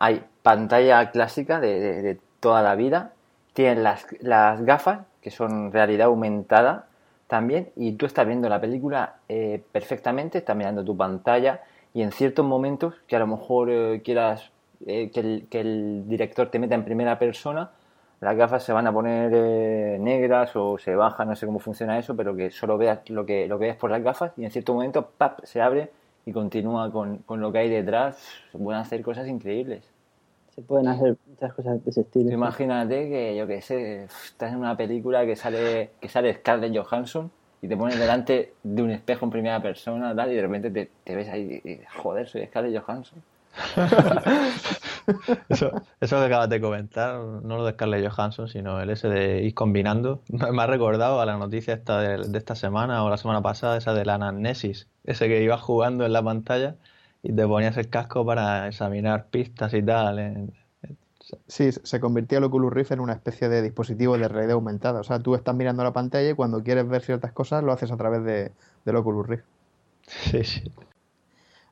[0.00, 3.12] hay pantalla clásica de, toda la vida,
[3.52, 6.86] tienen las, las, gafas, que son realidad aumentada
[7.26, 11.60] también, y tú estás viendo la película eh, perfectamente, estás mirando tu pantalla,
[11.92, 14.50] y en ciertos momentos que a lo mejor eh, quieras
[14.86, 17.70] eh, que, el, director te meta en primera persona,
[18.20, 19.30] las gafas se van a poner
[20.00, 23.46] negras o se bajan, no sé cómo funciona eso, pero que solo veas lo que,
[23.46, 24.32] lo que ves por las gafas.
[24.36, 25.40] Y en cierto momento ¡pap!
[25.44, 25.90] se abre
[26.26, 28.18] y continúa con, con lo que hay detrás.
[28.52, 29.89] Se pueden hacer cosas increíbles
[30.60, 32.30] se pueden hacer muchas cosas de ese estilo.
[32.30, 37.30] Imagínate que, yo qué sé, estás en una película que sale, que sale Scarlett Johansson
[37.62, 40.90] y te pones delante de un espejo en primera persona tal, y de repente te,
[41.04, 43.22] te ves ahí y, joder, soy Scarlett Johansson.
[45.48, 49.42] eso, eso que acabas de comentar, no lo de Scarlett Johansson, sino el ese de
[49.42, 53.16] ir combinando, me ha recordado a la noticia esta de, de esta semana o la
[53.16, 56.76] semana pasada, esa de la anamnesis, ese que iba jugando en la pantalla
[57.22, 60.52] y te ponías el casco para examinar pistas y tal.
[61.46, 65.00] Sí, se convirtió el Oculus Rift en una especie de dispositivo de realidad aumentada.
[65.00, 67.92] O sea, tú estás mirando la pantalla y cuando quieres ver ciertas cosas lo haces
[67.92, 68.52] a través de,
[68.84, 69.44] del Oculus Rift.
[70.06, 70.72] Sí, sí.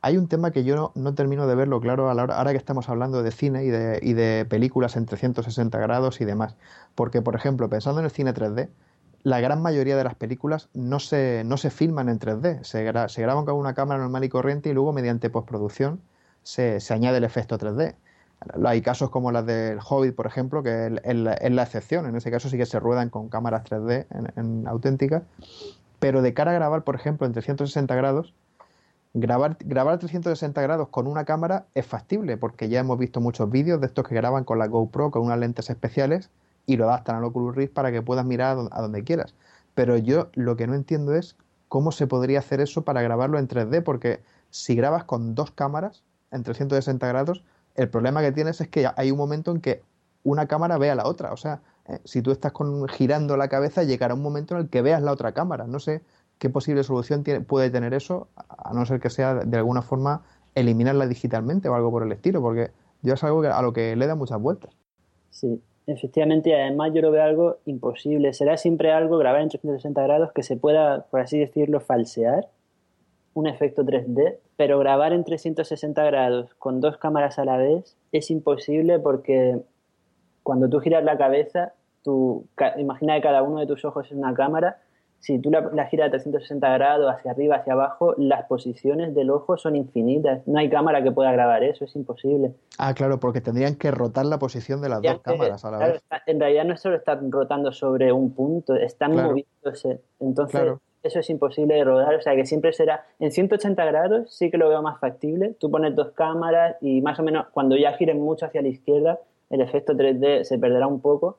[0.00, 2.56] Hay un tema que yo no, termino de verlo claro a la hora, ahora que
[2.56, 6.54] estamos hablando de cine y de, y de películas en 360 grados y demás.
[6.94, 8.68] Porque, por ejemplo, pensando en el cine 3D,
[9.28, 12.82] la gran mayoría de las películas no se, no se filman en 3D, se,
[13.22, 16.00] graban con una cámara normal y corriente y luego mediante postproducción
[16.42, 17.94] se, se añade el efecto 3D.
[18.64, 22.06] Hay casos como las del Hobbit, por ejemplo, que es, la, excepción.
[22.06, 25.24] En ese caso sí que se ruedan con cámaras 3D en, en auténticas.
[25.98, 28.32] Pero de cara a grabar, por ejemplo, en 360 grados,
[29.12, 33.80] grabar, grabar 360 grados con una cámara es factible, porque ya hemos visto muchos vídeos
[33.80, 36.30] de estos que graban con la GoPro, con unas lentes especiales,
[36.68, 39.34] y lo adaptan al Oculus Rift para que puedas mirar a donde quieras.
[39.74, 41.34] Pero yo lo que no entiendo es
[41.66, 46.04] cómo se podría hacer eso para grabarlo en 3D, porque si grabas con dos cámaras
[46.30, 47.42] en 360 grados,
[47.74, 49.82] el problema que tienes es que hay un momento en que
[50.24, 51.32] una cámara ve a la otra.
[51.32, 54.68] O sea, eh, si tú estás con, girando la cabeza, llegará un momento en el
[54.68, 55.66] que veas la otra cámara.
[55.66, 56.02] No sé
[56.38, 60.22] qué posible solución puede tener eso, a no ser que sea de alguna forma
[60.54, 64.06] eliminarla digitalmente o algo por el estilo, porque yo es algo a lo que le
[64.06, 64.76] da muchas vueltas.
[65.30, 68.34] Sí, Efectivamente, además yo lo veo algo imposible.
[68.34, 72.48] Será siempre algo grabar en 360 grados que se pueda, por así decirlo, falsear
[73.32, 78.30] un efecto 3D, pero grabar en 360 grados con dos cámaras a la vez es
[78.30, 79.62] imposible porque
[80.42, 81.72] cuando tú giras la cabeza,
[82.04, 82.44] tú,
[82.76, 84.82] imagina que cada uno de tus ojos es una cámara
[85.20, 89.56] si tú la, giras a 360 grados hacia arriba, hacia abajo, las posiciones del ojo
[89.56, 90.46] son infinitas.
[90.46, 92.54] No hay cámara que pueda grabar eso, es imposible.
[92.78, 96.02] Ah, claro, porque tendrían que rotar la posición de las dos cámaras a la vez.
[96.26, 100.00] en realidad no solo están rotando sobre un punto, están moviéndose.
[100.20, 102.14] Entonces, eso es imposible de rodar.
[102.14, 105.54] O sea, que siempre será en 180 grados, sí que lo veo más factible.
[105.58, 109.18] Tú pones dos cámaras y más o menos cuando ya giren mucho hacia la izquierda,
[109.50, 111.38] el efecto 3D se perderá un poco.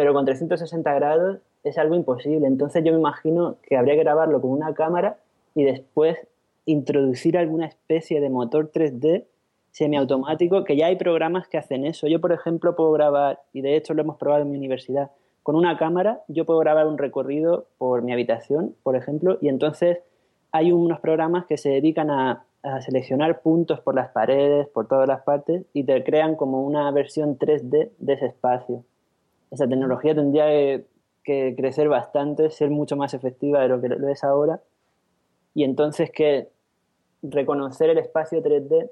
[0.00, 2.46] Pero con 360 grados es algo imposible.
[2.46, 5.18] Entonces yo me imagino que habría que grabarlo con una cámara
[5.54, 6.16] y después
[6.64, 9.26] introducir alguna especie de motor 3D
[9.72, 12.06] semiautomático, que ya hay programas que hacen eso.
[12.06, 15.10] Yo, por ejemplo, puedo grabar, y de hecho lo hemos probado en mi universidad,
[15.42, 19.98] con una cámara yo puedo grabar un recorrido por mi habitación, por ejemplo, y entonces
[20.50, 22.46] hay unos programas que se dedican a,
[22.86, 27.38] seleccionar puntos por las paredes, por todas las partes, y te crean como una versión
[27.38, 28.82] 3D de ese espacio.
[29.50, 30.86] Esa tecnología tendría que
[31.22, 34.60] que crecer bastante, ser mucho más efectiva de lo que lo es ahora.
[35.54, 36.48] Y entonces que
[37.22, 38.90] reconocer el espacio 3D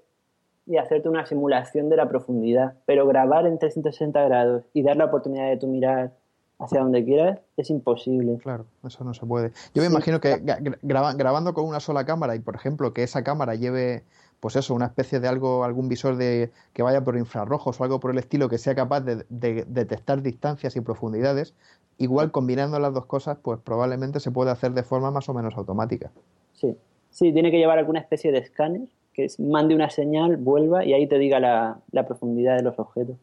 [0.66, 2.74] y hacerte una simulación de la profundidad.
[2.84, 6.12] Pero grabar en 360 grados y dar la oportunidad de tu mirar
[6.58, 8.36] hacia donde quieras es imposible.
[8.38, 9.52] Claro, eso no se puede.
[9.74, 10.42] Yo me imagino que
[10.82, 14.02] grabando con una sola cámara y, por ejemplo, que esa cámara lleve
[14.40, 17.98] pues eso, una especie de algo, algún visor de que vaya por infrarrojos o algo
[17.98, 21.54] por el estilo que sea capaz de, detectar distancias y profundidades,
[21.98, 25.56] igual combinando las dos cosas, pues probablemente se puede hacer de forma más o menos
[25.56, 26.10] automática.
[26.52, 26.76] Sí,
[27.10, 28.82] sí, tiene que llevar alguna especie de escáner
[29.12, 33.16] que mande una señal, vuelva y ahí te diga la, profundidad de los objetos.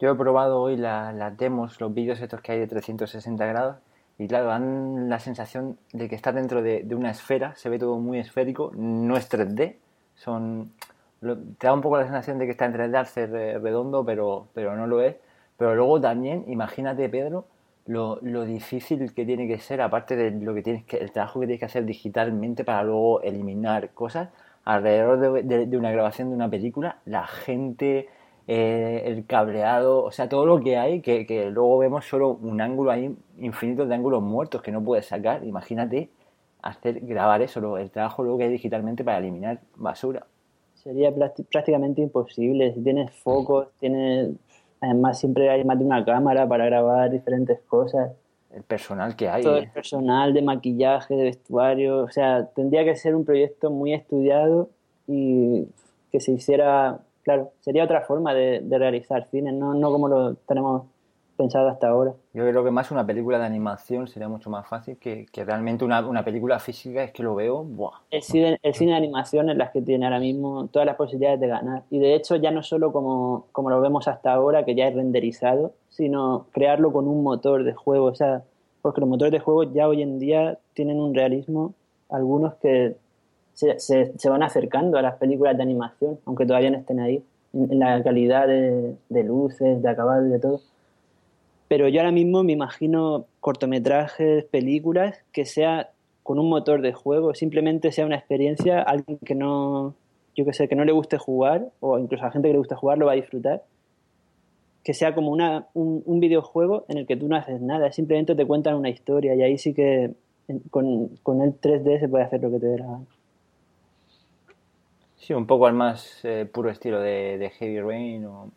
[0.00, 3.76] Yo he probado hoy las demos, los vídeos estos que hay de 360 grados
[4.18, 7.78] y claro, dan la sensación de que está dentro de, de, una esfera, se ve
[7.78, 9.76] todo muy esférico, no es 3D,
[10.16, 10.72] son
[11.20, 14.76] te da un poco la sensación de que está entre el ser redondo, pero, pero
[14.76, 15.16] no lo es.
[15.56, 17.46] Pero luego también, imagínate, Pedro,
[17.86, 21.40] lo, lo, difícil que tiene que ser, aparte de lo que tienes que, el trabajo
[21.40, 24.28] que tienes que hacer digitalmente para luego eliminar cosas,
[24.64, 28.08] alrededor de, una grabación de una película, la gente,
[28.48, 32.60] eh, el cableado, o sea, todo lo que hay, que, que, luego vemos solo un
[32.60, 35.44] ángulo ahí infinito de ángulos muertos que no puedes sacar.
[35.44, 36.10] Imagínate
[36.68, 40.26] hacer grabar eso, el trabajo luego que hay digitalmente para eliminar basura.
[40.74, 41.12] Sería
[41.50, 42.72] prácticamente imposible.
[42.72, 44.30] Si tienes focos, tienes.
[44.80, 48.12] Además, siempre hay más de una cámara para grabar diferentes cosas.
[48.54, 49.42] El personal que hay.
[49.42, 49.70] Todo el ¿eh?
[49.74, 52.04] personal de maquillaje, de vestuario.
[52.04, 54.68] O sea, tendría que ser un proyecto muy estudiado
[55.08, 55.66] y
[56.12, 57.00] que se hiciera.
[57.22, 60.84] Claro, sería otra forma de, de realizar cine, no, no como lo tenemos
[61.36, 62.14] pensado hasta ahora.
[62.32, 65.84] Yo creo que más una película de animación sería mucho más fácil que, que realmente
[65.84, 68.00] una, una, película física, es que lo veo, ¡buah!
[68.10, 71.40] El cine, el cine de animación es la que tiene ahora mismo todas las posibilidades
[71.40, 71.82] de ganar.
[71.90, 74.94] Y de hecho ya no solo como, como lo vemos hasta ahora, que ya es
[74.94, 78.06] renderizado, sino crearlo con un motor de juego.
[78.06, 78.42] O sea,
[78.82, 81.74] porque los motores de juego ya hoy en día tienen un realismo,
[82.08, 82.96] algunos que
[83.54, 87.22] se, se, van acercando a las películas de animación, aunque todavía no estén ahí,
[87.54, 90.60] en, la calidad de, de luces, de acabado y de todo
[91.68, 95.90] pero yo ahora mismo me imagino cortometrajes, películas, que sea
[96.22, 99.94] con un motor de juego, simplemente sea una experiencia, alguien que no,
[100.36, 102.74] yo que sé, que no le guste jugar, o incluso a gente que le guste
[102.74, 103.62] jugar lo va a disfrutar,
[104.84, 108.46] que sea como una, un, videojuego en el que tú no haces nada, simplemente te
[108.46, 110.14] cuentan una historia y ahí sí que
[110.70, 113.06] con, con el 3D se puede hacer lo que te dé la gana.
[115.16, 118.50] Sí, un poco al más eh, puro estilo de, Heavy Rain o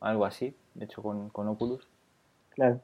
[0.00, 1.86] algo así, de hecho con, con Oculus
[2.56, 2.80] claro,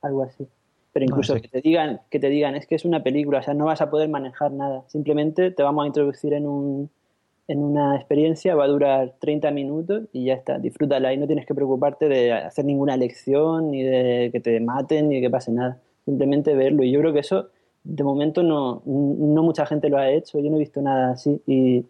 [0.00, 0.46] algo así.
[0.94, 3.52] Pero incluso que te digan, que te digan, es que es una película, o sea,
[3.52, 4.82] no vas a poder manejar nada.
[4.86, 6.90] Simplemente te vamos a introducir en un
[7.48, 11.46] en una experiencia, va a durar 30 minutos y ya está, disfrútala y no tienes
[11.46, 15.52] que preocuparte de hacer ninguna lección, ni de que te maten, ni de que pase
[15.52, 15.78] nada.
[16.04, 16.82] Simplemente verlo.
[16.82, 17.48] Y yo creo que eso,
[17.84, 21.40] de momento, no, no mucha gente lo ha hecho, yo no he visto nada así.
[21.46, 21.84] Y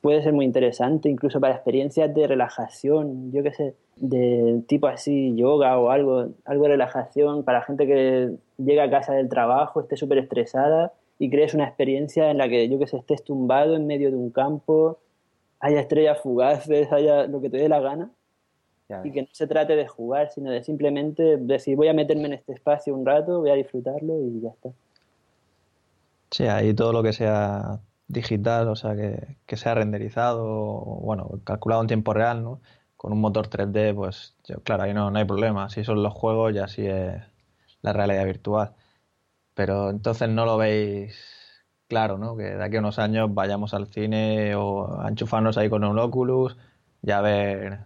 [0.00, 5.34] puede ser muy interesante, incluso para experiencias de relajación, yo qué sé, de tipo así,
[5.36, 9.96] yoga o algo, algo de relajación para gente que llega a casa del trabajo, esté
[9.96, 13.86] súper estresada y crees una experiencia en la que, yo que sé, estés tumbado en
[13.86, 14.98] medio de un campo,
[15.60, 18.10] haya estrellas fugaces, haya lo que te dé la gana.
[19.04, 22.32] Y que no se trate de jugar, sino de simplemente decir, voy a meterme en
[22.32, 24.70] este espacio un rato, voy a disfrutarlo y ya está.
[26.32, 27.78] Sí, ahí todo lo que sea
[28.10, 30.44] digital, o sea, que, que sea renderizado,
[31.02, 32.60] bueno, calculado en tiempo real, ¿no?
[32.96, 34.34] Con un motor 3D, pues
[34.64, 35.70] claro, ahí no, no hay problema.
[35.70, 37.22] Si son los juegos, ya sí es
[37.82, 38.74] la realidad virtual.
[39.54, 41.16] Pero entonces no lo veis
[41.88, 42.36] claro, ¿no?
[42.36, 45.98] Que de aquí a unos años vayamos al cine o a enchufarnos ahí con un
[45.98, 46.56] Oculus,
[47.02, 47.80] ya ver,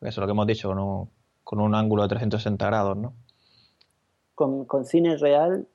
[0.00, 1.10] eso es lo que hemos dicho, con un,
[1.44, 3.14] con un ángulo de 360 grados, ¿no?
[4.34, 5.66] Con, con cine real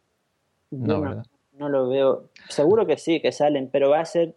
[0.71, 1.25] No, ¿verdad?
[1.57, 2.29] No lo veo.
[2.49, 4.35] Seguro que sí, que salen, pero va a ser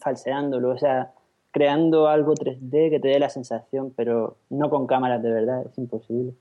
[0.00, 1.12] falseándolo, o sea,
[1.50, 5.78] creando algo 3D que te dé la sensación, pero no con cámaras de verdad, es
[5.78, 6.34] imposible.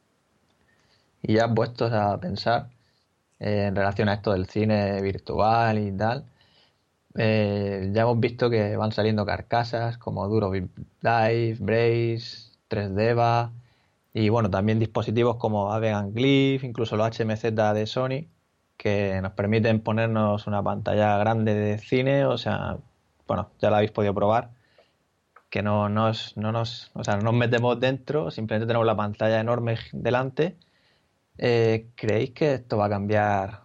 [1.21, 2.67] Y ya puestos a pensar
[3.39, 6.25] eh, en relación a esto del cine virtual y tal,
[7.17, 10.51] eh, ya hemos visto que van saliendo carcasas como Duro
[11.01, 11.57] Brace,
[12.69, 13.51] 3Deva
[14.13, 18.27] y bueno, también dispositivos como Avegan Glyph, incluso los HMZ de Sony,
[18.85, 22.77] que nos permiten ponernos una pantalla grande de cine, o sea,
[23.27, 24.51] bueno, ya la habéis podido probar,
[25.49, 29.39] que no nos, no nos, o sea, no nos metemos dentro, simplemente tenemos la pantalla
[29.39, 30.55] enorme delante.
[31.39, 33.61] Eh, ¿Creéis que esto va a cambiar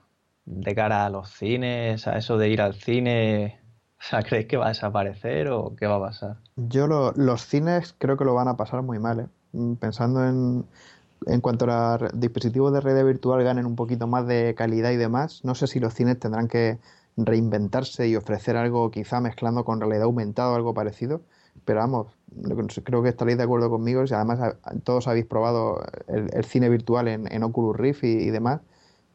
[0.46, 3.60] de cara a los cines, a eso de ir al cine?
[3.98, 6.36] O sea, ¿creéis que va a desaparecer o qué va a pasar?
[6.56, 9.26] Yo los cines creo que lo van a pasar muy mal, ¿eh?
[9.52, 10.64] Mm, pensando en,
[11.26, 14.96] en cuanto a los dispositivos de red virtual ganen un poquito más de calidad y
[14.96, 16.78] demás, no sé si los cines tendrán que
[17.16, 21.22] reinventarse y ofrecer algo quizá mezclando con realidad aumentada o algo parecido.
[21.64, 22.06] Pero vamos,
[22.84, 24.02] creo que estaréis de acuerdo conmigo.
[24.04, 28.60] Y además, todos habéis probado el, cine virtual en, Oculus Rift y, demás.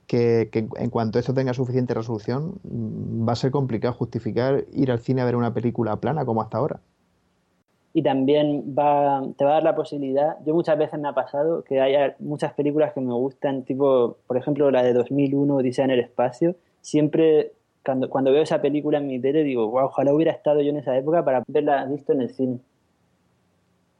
[0.06, 5.22] Que, en cuanto esto tenga suficiente resolución, va a ser complicado justificar ir al cine
[5.22, 6.82] a ver una película plana como hasta ahora
[7.96, 11.64] y también va, te va a dar la posibilidad, yo muchas veces me ha pasado
[11.64, 15.92] que hay muchas películas que me gustan, tipo, por ejemplo, la de 2001, Dice en
[15.92, 17.54] el Espacio, siempre
[17.86, 20.78] cuando, cuando veo esa película en mi tele digo, wow, ojalá hubiera estado yo en
[20.78, 22.60] esa época para verla visto en el cine.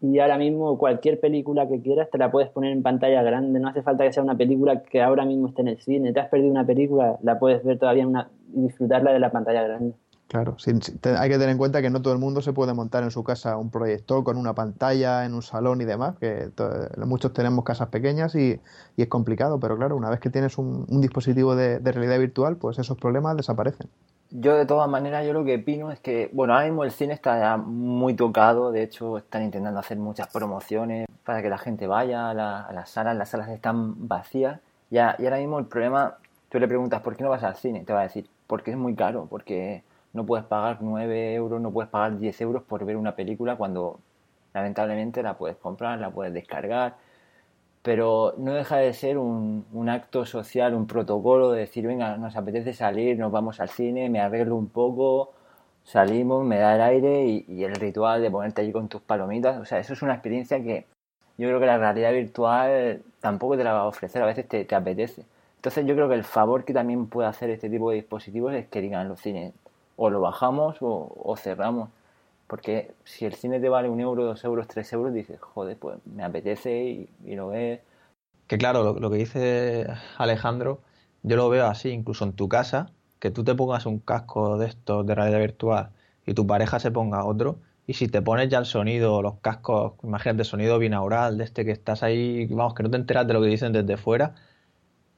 [0.02, 3.70] Y ahora mismo cualquier película que quieras te la puedes poner en pantalla grande, no
[3.70, 6.28] hace falta que sea una película que ahora mismo esté en el cine, te has
[6.28, 9.96] perdido una película, la puedes ver todavía una, y disfrutarla de la pantalla grande.
[10.28, 13.12] Claro, hay que tener en cuenta que no todo el mundo se puede montar en
[13.12, 16.50] su casa un proyector con una pantalla en un salón y demás, que
[17.06, 18.60] muchos tenemos casas pequeñas y,
[18.98, 22.98] es complicado, pero claro, una vez que tienes un, dispositivo de, realidad virtual, pues esos
[22.98, 23.88] problemas desaparecen.
[24.32, 27.14] Yo de todas maneras, yo lo que opino es que, bueno, ahora mismo el cine
[27.14, 31.86] está ya muy tocado, de hecho están intentando hacer muchas promociones para que la gente
[31.86, 34.60] vaya a, las salas, las salas están vacías,
[34.90, 36.18] y, y ahora mismo el problema,
[36.50, 37.84] tú le preguntas, ¿por qué no vas al cine?
[37.86, 39.84] Te va a decir, porque es muy caro, porque
[40.16, 44.00] no puedes pagar 9 euros, no puedes pagar 10 euros por ver una película cuando
[44.54, 46.96] lamentablemente la puedes comprar, la puedes descargar,
[47.84, 52.74] pero no deja de ser un, acto social, un protocolo de decir, venga, nos apetece
[52.74, 55.34] salir, nos vamos al cine, me arreglo un poco,
[55.84, 59.66] salimos, me da el aire y, el ritual de ponerte allí con tus palomitas, o
[59.66, 60.86] sea, eso es una experiencia que
[61.38, 64.64] yo creo que la realidad virtual tampoco te la va a ofrecer, a veces te,
[64.66, 65.26] te apetece.
[65.58, 68.68] Entonces yo creo que el favor que también puede hacer este tipo de dispositivos es
[68.68, 69.54] que digan los cines,
[69.96, 71.90] o lo bajamos o, cerramos.
[72.48, 75.98] Porque si el cine te vale un euro, dos euros, tres euros, dices, joder, pues
[76.06, 77.80] me apetece y, lo ves.
[78.48, 79.88] Que claro, lo, que dice
[80.18, 80.82] Alejandro,
[81.24, 84.68] yo lo veo así, incluso en tu casa, que tú te pongas un casco de
[84.68, 85.90] estos de realidad virtual
[86.28, 89.94] y tu pareja se ponga otro, y si te pones ya el sonido, los cascos,
[90.04, 93.42] imagínate, sonido binaural, de este que estás ahí, vamos, que no te enteras de lo
[93.42, 94.36] que dicen desde fuera,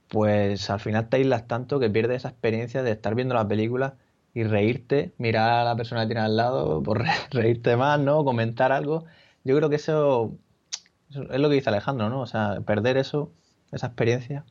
[0.10, 3.96] pues al final te aíslas tanto que pierdes esa experiencia de estar viendo la película
[4.38, 8.24] y reírte, mirar a la persona que tiene al lado, por reírte más, ¿no?
[8.24, 9.06] Comentar algo.
[9.44, 10.32] Yo creo que eso,
[11.10, 12.22] es lo que dice Alejandro, ¿no?
[12.22, 13.32] O sea, perder eso,
[13.72, 14.46] esa experiencia.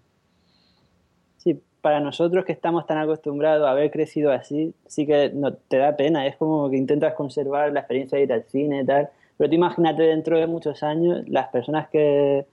[1.37, 5.33] Sí, para nosotros que estamos tan acostumbrados a haber crecido así, sí que
[5.69, 6.27] te da pena.
[6.27, 9.11] Es como que intentas conservar la experiencia de ir al cine y tal.
[9.37, 12.45] Pero tú imagínate dentro de muchos años las personas que,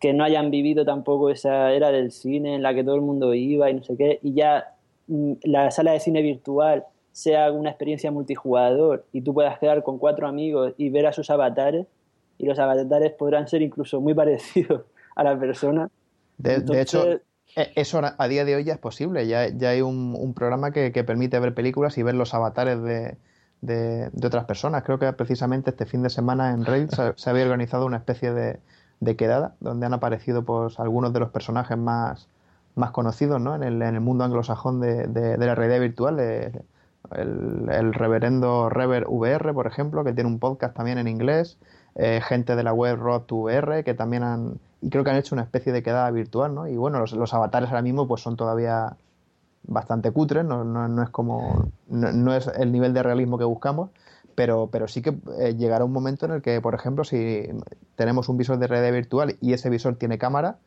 [0.00, 3.34] que no hayan vivido tampoco esa era del cine en la que todo el mundo
[3.34, 4.75] iba y no sé qué, y ya
[5.08, 10.28] la sala de cine virtual sea una experiencia multijugador y tú puedas quedar con cuatro
[10.28, 11.86] amigos y ver a sus avatares,
[12.38, 14.82] y los avatares podrán ser incluso muy parecidos
[15.14, 15.88] a la persona.
[16.36, 17.20] De, hecho,
[17.56, 19.26] e, eso a día de hoy ya es posible.
[19.26, 23.16] Ya, ya hay un, programa que, permite ver películas y ver los avatares de,
[23.62, 24.82] de, otras personas.
[24.82, 28.60] Creo que precisamente este fin de semana en Reddit se, había organizado una especie de,
[29.00, 32.28] de, quedada donde han aparecido pues, algunos de los personajes más,
[32.76, 33.56] más conocidos ¿no?
[33.56, 36.20] en, el, en el mundo anglosajón de, de, la realidad virtual.
[36.20, 41.58] el, el, reverendo Rever VR, por ejemplo, que tiene un podcast también en inglés.
[41.98, 44.60] Eh, gente de la web Road VR, que también han.
[44.82, 46.68] Y creo que han hecho una especie de quedada virtual, ¿no?
[46.68, 48.96] Y bueno, los, los avatares ahora mismo pues son todavía
[49.62, 51.70] bastante cutres, no, no, no es como.
[51.88, 53.90] No, es el nivel de realismo que buscamos.
[54.34, 57.48] Pero, pero sí que eh, llegará un momento en el que, por ejemplo, si
[57.94, 60.58] tenemos un visor de realidad virtual y ese visor tiene cámara,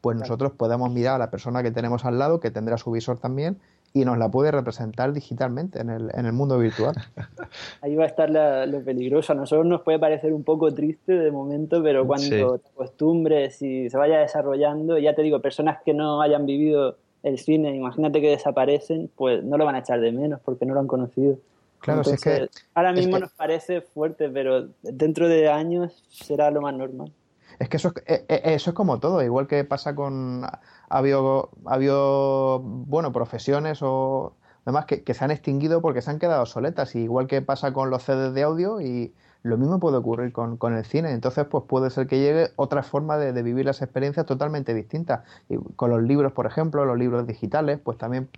[0.00, 3.18] pues nosotros podemos mirar a la persona que tenemos al lado, que tendrá su visor
[3.18, 3.58] también,
[3.92, 6.94] y nos la puede representar digitalmente en el, en el mundo virtual.
[7.80, 9.32] Ahí va a estar lo peligroso.
[9.32, 13.88] A nosotros nos puede parecer un poco triste de momento, pero cuando te acostumbres y
[13.88, 18.30] se vaya desarrollando, ya te digo, personas que no hayan vivido el cine, imagínate que
[18.30, 21.38] desaparecen, pues no lo van a echar de menos porque no lo han conocido.
[21.80, 26.74] Claro, es que, ahora mismo nos parece fuerte, pero dentro de años será lo más
[26.74, 27.12] normal.
[27.58, 30.44] Es que eso es, eh, eh, eso es como todo, igual que pasa con...
[30.44, 34.34] Ha habido, ha habido bueno, profesiones o
[34.64, 38.04] demás que, se han extinguido porque se han quedado soletas, igual que pasa con los
[38.04, 41.12] CDs de audio y lo mismo puede ocurrir con, con el cine.
[41.12, 45.24] Entonces, pues puede ser que llegue otra forma de, de, vivir las experiencias totalmente distintas.
[45.48, 48.28] Y con los libros, por ejemplo, los libros digitales, pues también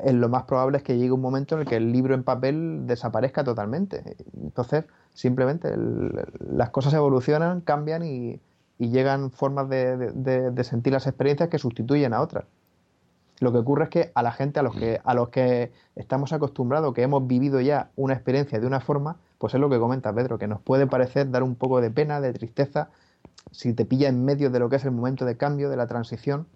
[0.00, 2.24] es lo más probable es que llegue un momento en el que el libro en
[2.24, 4.16] papel desaparezca totalmente.
[4.42, 8.40] Entonces, simplemente las cosas evolucionan, cambian y,
[8.78, 12.44] y llegan formas de, de, de, sentir las experiencias que sustituyen a otras.
[13.40, 16.32] Lo que ocurre es que a la gente, a los que, a los que estamos
[16.32, 20.12] acostumbrados, que hemos vivido ya una experiencia de una forma, pues es lo que comenta
[20.12, 22.90] Pedro, que nos puede parecer dar un poco de pena, de tristeza,
[23.50, 25.86] si te pilla en medio de lo que es el momento de cambio, de la
[25.86, 26.46] transición,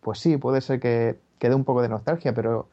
[0.00, 2.68] pues sí, puede ser que, que dé un poco de nostalgia, pero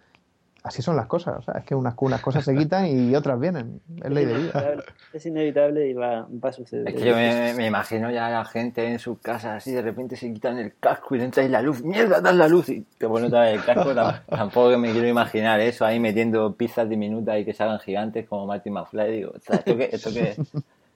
[0.64, 1.38] así son las cosas.
[1.38, 3.82] O sea, es que unas, unas cosas se quitan y otras vienen.
[4.03, 4.76] Es ley de vida.
[5.11, 6.88] Es inevitable y va, va a suceder.
[6.88, 9.82] Es que yo me, me, imagino ya a la gente en su casa así, de
[9.82, 11.84] repente se quitan el casco y le entra ahí la luz.
[11.84, 12.70] ¡Mierda, dan la luz!
[12.70, 13.93] Y te pones otra vez el casco.
[14.30, 18.28] Tampoco que me quiero imaginar eso ahí metiendo pizzas diminutas y que se hagan gigantes
[18.28, 19.11] como Martin McFly.
[19.11, 20.38] Digo, ¿esto qué, esto qué es?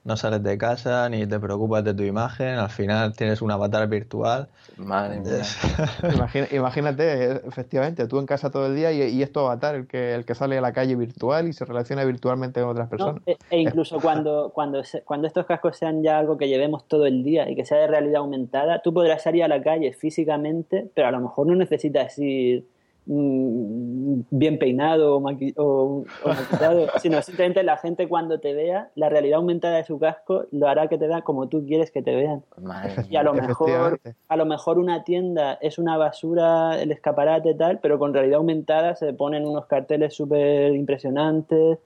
[0.07, 3.87] No sales de casa ni te preocupas de tu imagen, al final tienes un avatar
[3.89, 4.47] virtual.
[4.77, 6.47] Madre mía.
[6.51, 10.15] imagínate, efectivamente, tú en casa todo el día y, y, es tu avatar el que,
[10.15, 13.15] el que sale a la calle virtual y se relaciona virtualmente con otras personas.
[13.15, 17.05] No, e, e, incluso cuando, cuando, cuando estos cascos sean ya algo que llevemos todo
[17.05, 20.89] el día y que sea de realidad aumentada, tú podrás salir a la calle físicamente,
[20.95, 22.65] pero a lo mejor no necesitas ir
[23.09, 28.89] Mm, bien peinado o, maqui o, o maquillado, sino simplemente la gente cuando te vea,
[28.95, 32.01] la realidad aumentada de su casco lo hará que te vea como tú quieres que
[32.01, 32.43] te vean.
[32.61, 37.53] Madre y a lo mejor, a lo mejor una tienda es una basura, el escaparate
[37.53, 41.79] tal, pero con realidad aumentada se ponen unos carteles súper impresionantes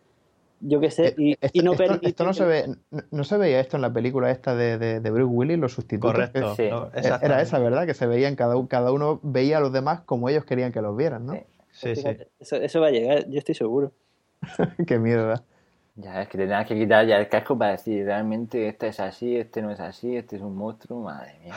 [0.62, 3.38] yo qué sé, y, esto, y no esto, esto no, se ve, no, no, se
[3.38, 6.14] veía esto en la película esta de, de, de Bruce Willis, los sustitutos.
[6.14, 6.56] Correcto.
[6.56, 6.70] Sí.
[6.70, 7.86] No, era esa, ¿verdad?
[7.86, 10.96] Que se veían, cada, cada uno veía a los demás como ellos querían que los
[10.96, 11.34] vieran, ¿no?
[11.72, 12.08] Sí, sí.
[12.40, 13.92] Eso, eso va a llegar, yo estoy seguro.
[14.88, 15.44] Qué mierda.
[15.96, 19.36] Ya, es que tendrás que quitar ya el casco para decir realmente este es así,
[19.36, 21.54] este no es así, este es un monstruo, madre mía.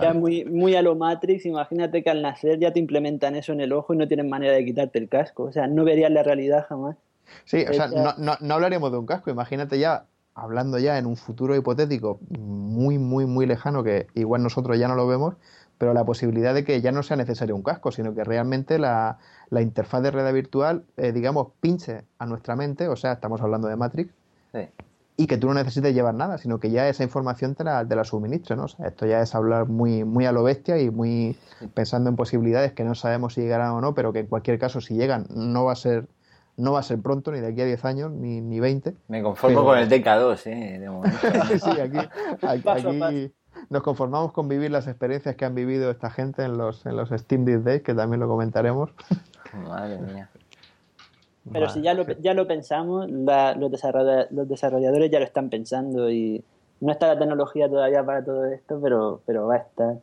[0.00, 3.62] Ya muy, muy a lo Matrix, imagínate que al nacer ya te implementan eso en
[3.62, 5.44] el ojo y no tienen manera de quitarte el casco.
[5.44, 6.96] O sea, no verías la realidad jamás.
[7.44, 10.04] Sí, o sea, no, no, no hablaríamos de un casco, imagínate ya,
[10.34, 14.94] hablando ya en un futuro hipotético muy, muy, muy lejano, que igual nosotros ya no
[14.94, 15.34] lo vemos,
[15.78, 19.18] pero la posibilidad de que ya no sea necesario un casco, sino que realmente la,
[19.50, 23.68] la interfaz de red virtual, eh, digamos, pinche a nuestra mente, o sea, estamos hablando
[23.68, 24.12] de Matrix,
[24.52, 24.60] Sí.
[25.16, 27.94] y que tú no necesites llevar nada, sino que ya esa información te la, te
[27.94, 28.64] la suministre, ¿no?
[28.64, 31.36] O sea, esto ya es hablar muy, muy a lo bestia y muy
[31.74, 34.80] pensando en posibilidades que no sabemos si llegarán o no, pero que en cualquier caso,
[34.80, 36.06] si llegan, no va a ser
[36.58, 38.94] no va a ser pronto, ni de aquí a 10 años, ni, ni 20.
[39.08, 40.78] Me conformo Pero- con el DK2, ¿eh?
[40.78, 41.16] De momento.
[41.64, 41.98] sí, aquí,
[42.42, 43.32] aquí, Paso, aquí
[43.70, 47.08] nos conformamos con vivir las experiencias que han vivido esta gente en los, en los
[47.10, 48.90] Steam Deep Days, que también lo comentaremos.
[49.66, 50.28] Madre mía.
[51.50, 51.72] Pero Vale.
[51.72, 56.10] si ya lo, ya lo pensamos, la- los, desarrolla- los desarrolladores ya lo están pensando
[56.10, 56.44] y
[56.80, 59.96] no está la tecnología todavía para todo esto, pero, pero va a estar.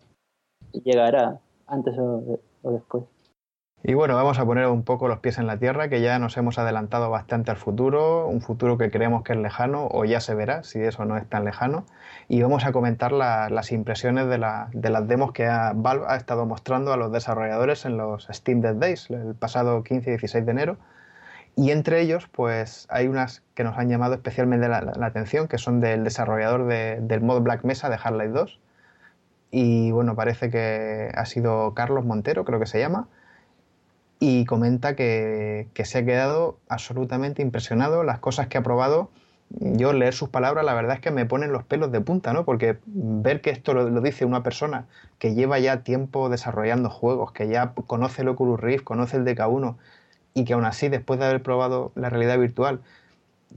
[0.73, 3.03] Y llegará antes o, o después.
[3.87, 6.35] Y bueno, vamos a poner un poco los pies en la tierra, que ya nos
[6.37, 10.33] hemos adelantado bastante al futuro, un futuro que creemos que es lejano, o ya se
[10.33, 11.85] verá si eso no es tan lejano.
[12.27, 16.05] Y vamos a comentar la- las impresiones de, la- de las demos que ha- Valve
[16.07, 20.13] ha estado mostrando a los desarrolladores en los Steam Dead Days, el pasado 15 y
[20.13, 20.77] 16 de enero.
[21.55, 25.79] Y entre ellos, pues hay unas que nos han llamado especialmente la, atención, que son
[25.79, 28.59] del desarrollador de- del mod Black Mesa de Half-Life 2.
[29.51, 33.07] Y bueno, parece que ha sido Carlos Montero, creo que se llama
[34.19, 38.03] y comenta que, que se ha quedado absolutamente impresionado.
[38.03, 39.09] Las cosas que ha probado,
[39.49, 42.45] yo leer sus palabras, la verdad es que me ponen los pelos de punta, ¿no?
[42.45, 44.85] Porque ver que esto lo, dice una persona
[45.19, 49.75] que lleva ya tiempo desarrollando juegos, que ya conoce el Oculus Rift, conoce el DK1
[50.33, 52.81] y que aún así, después de haber probado la realidad virtual,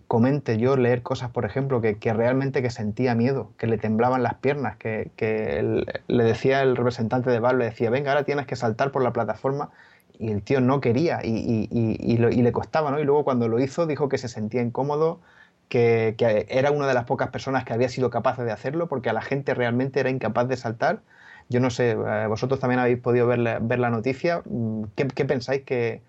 [0.07, 4.23] comente yo leer cosas, por ejemplo, que, que realmente que sentía miedo, que le temblaban
[4.23, 8.47] las piernas, que, que le decía el representante de Valve, le decía, venga, ahora tienes
[8.47, 9.71] que saltar por la plataforma
[10.19, 11.31] y el tío no quería y,
[11.71, 12.99] y- y- le costaba, ¿no?
[13.01, 15.21] Y luego cuando lo hizo dijo que se sentía incómodo,
[15.69, 19.11] que, que era una de las pocas personas que había sido capaz de hacerlo porque
[19.11, 21.03] a la gente realmente era incapaz de saltar.
[21.49, 24.43] Yo no sé, eh, vosotros también habéis podido ver la, ver la noticia.
[24.47, 26.03] Mm, ¿Qué, qué pensáis que,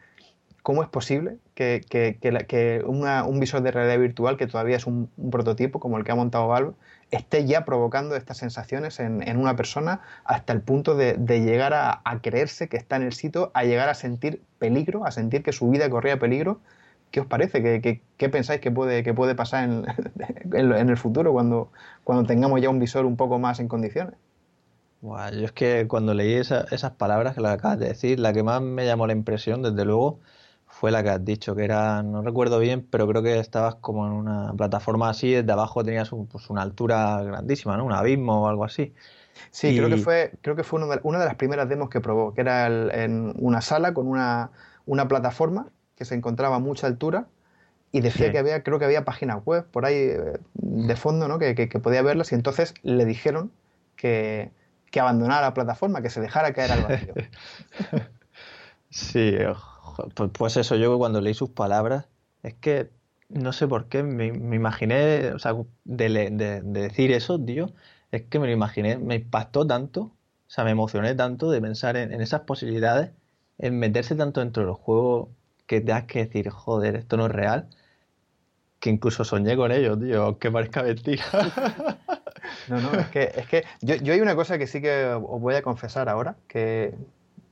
[0.62, 4.86] cómo es posible que, que- que una- un visor de realidad virtual, que todavía es
[4.88, 6.74] un, un prototipo como el que ha montado Valve,
[7.12, 12.68] esté ya provocando estas sensaciones en, una persona hasta el punto de, llegar a, creerse
[12.68, 15.90] que está en el sitio, a llegar a sentir peligro, a sentir que su vida
[15.90, 16.60] corría peligro.
[17.12, 17.82] ¿Qué os parece?
[17.82, 19.86] ¿Qué, pensáis que puede, que puede pasar en,
[20.54, 21.72] en, el futuro cuando,
[22.04, 24.16] cuando tengamos ya un visor un poco más en condiciones?
[25.02, 28.62] yo es que cuando leí esas palabras que lo acabas de decir, la que más
[28.62, 30.20] me llamó la impresión, desde luego,
[30.80, 34.08] fue la que has dicho, que era, no recuerdo bien, pero creo que estabas como
[34.08, 37.84] en una plataforma así, desde abajo tenías pues, una altura grandísima, ¿no?
[37.84, 38.94] Un abismo o algo así.
[39.52, 42.40] Sí, creo que fue, creo que fue una de, las primeras demos que probó, que
[42.40, 42.68] era
[43.04, 44.52] en una sala con una,
[45.10, 45.68] plataforma
[45.98, 47.28] que se encontraba a mucha altura
[47.92, 51.40] y decía que había, creo que había páginas web por ahí eh, de fondo, ¿no?
[51.40, 53.52] Que, que, podía verlas y entonces le dijeron
[53.98, 54.50] que,
[54.92, 57.14] que abandonara la plataforma, que se dejara caer al vacío.
[58.90, 59.36] sí,
[60.16, 62.08] pues, pues eso, yo cuando leí sus palabras,
[62.44, 62.90] es que
[63.30, 67.72] no sé por qué, me, imaginé, o sea, de, decir eso, tío,
[68.12, 70.14] es que me lo imaginé, me impactó tanto, o
[70.48, 73.12] sea, me emocioné tanto de pensar en, esas posibilidades,
[73.60, 75.30] en meterse tanto dentro de los juegos
[75.68, 77.70] que te has que decir, joder, esto no es real,
[78.80, 81.24] que incluso soñé con ello, tío, aunque parezca mentira.
[82.68, 85.42] No, no, es que, es que yo, yo, hay una cosa que sí que os
[85.42, 86.96] voy a confesar ahora, que,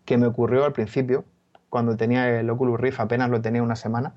[0.06, 1.26] que me ocurrió al principio,
[1.78, 4.14] cuando tenía el Oculus Rift, apenas lo tenía una semana,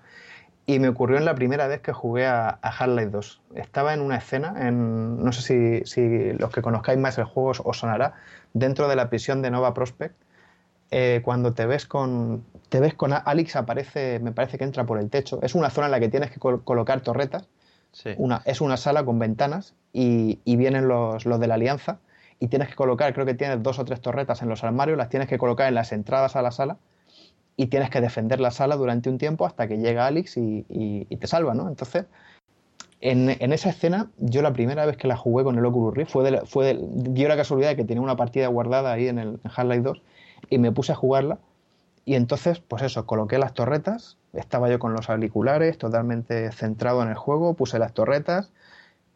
[0.65, 3.43] y me ocurrió en la primera vez que jugué a, a Half-Life 2.
[3.55, 7.51] Estaba en una escena, en, no sé si, si, los que conozcáis más el juego
[7.63, 8.15] os, sonará,
[8.55, 10.15] dentro de la prisión de Nova Prospect,
[10.91, 14.99] eh, cuando te ves con te ves con Alex aparece, me parece que entra por
[14.99, 15.39] el techo.
[15.43, 17.47] Es una zona en la que tienes que colocar torretas.
[18.17, 21.99] Una, es una sala con ventanas y, y vienen los, los, de la Alianza
[22.39, 25.11] y tienes que colocar, creo que tienes dos o tres torretas en los armarios, las
[25.11, 26.79] tienes que colocar en las entradas a la sala
[27.61, 31.27] y tienes que defender la sala durante un tiempo hasta que llega Alex y, te
[31.27, 31.69] salva, ¿no?
[31.69, 32.07] Entonces,
[33.03, 36.31] en, esa escena, yo la primera vez que la jugué con el Oculus Rift fue,
[36.31, 39.83] de, fue dio la casualidad de que tenía una partida guardada ahí en el Half-Life
[39.83, 40.03] 2
[40.49, 41.39] y me puse a jugarla
[42.07, 47.11] y entonces, pues eso, coloqué las torretas, estaba yo con los auriculares totalmente centrado en
[47.11, 48.53] el juego, puse las torretas,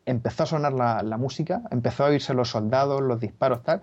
[0.04, 3.80] empezó a sonar la, la música, empezó a oírse los soldados, los disparos, tal,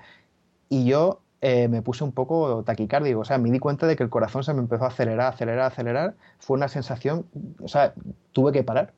[0.69, 3.21] y yo eh, me puse un poco taquicárdico.
[3.21, 5.71] O sea, me di cuenta de que el corazón se me empezó a acelerar, acelerar,
[5.71, 6.15] acelerar.
[6.39, 7.25] Fue una sensación,
[7.61, 7.93] o sea,
[8.31, 8.93] tuve que parar.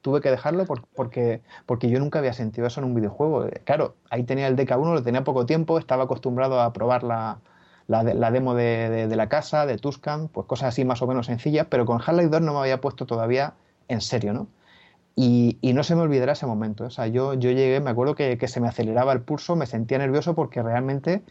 [0.00, 3.46] Tuve que dejarlo porque, porque yo nunca había sentido eso en un videojuego.
[3.64, 7.40] Claro, ahí tenía el DK1, lo tenía poco tiempo, estaba acostumbrado a probar la,
[7.86, 11.66] la, demo de, de, la casa, de Tuscan, pues cosas así más o menos sencillas,
[11.68, 13.54] pero con Half-Life 2 no me había puesto todavía
[13.88, 14.48] en serio, ¿no?
[15.14, 16.84] Y, y, no se me olvidará ese momento.
[16.84, 19.66] O sea, yo, yo llegué, me acuerdo que, que, se me aceleraba el pulso, me
[19.66, 21.22] sentía nervioso porque realmente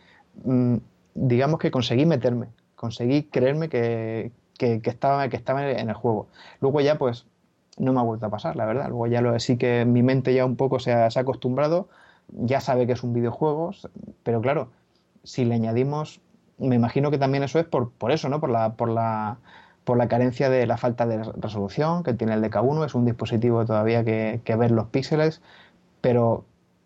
[1.13, 6.27] digamos que conseguí meterme, conseguí creerme que, estaba, que estaba en el juego.
[6.59, 7.25] Luego ya pues
[7.77, 8.89] no me ha vuelto a pasar, la verdad.
[8.89, 11.89] Luego ya lo, sí que mi mente ya un poco se ha, acostumbrado,
[12.29, 13.71] ya sabe que es un videojuego,
[14.23, 14.69] pero claro,
[15.23, 16.21] si le añadimos,
[16.57, 18.39] me imagino que también eso es por, por eso, ¿no?
[18.39, 19.37] Por la, por la
[19.83, 23.65] por la carencia de la falta de resolución que tiene el DK1, es un dispositivo
[23.65, 25.41] todavía que, que ver los píxeles,
[26.01, 26.45] pero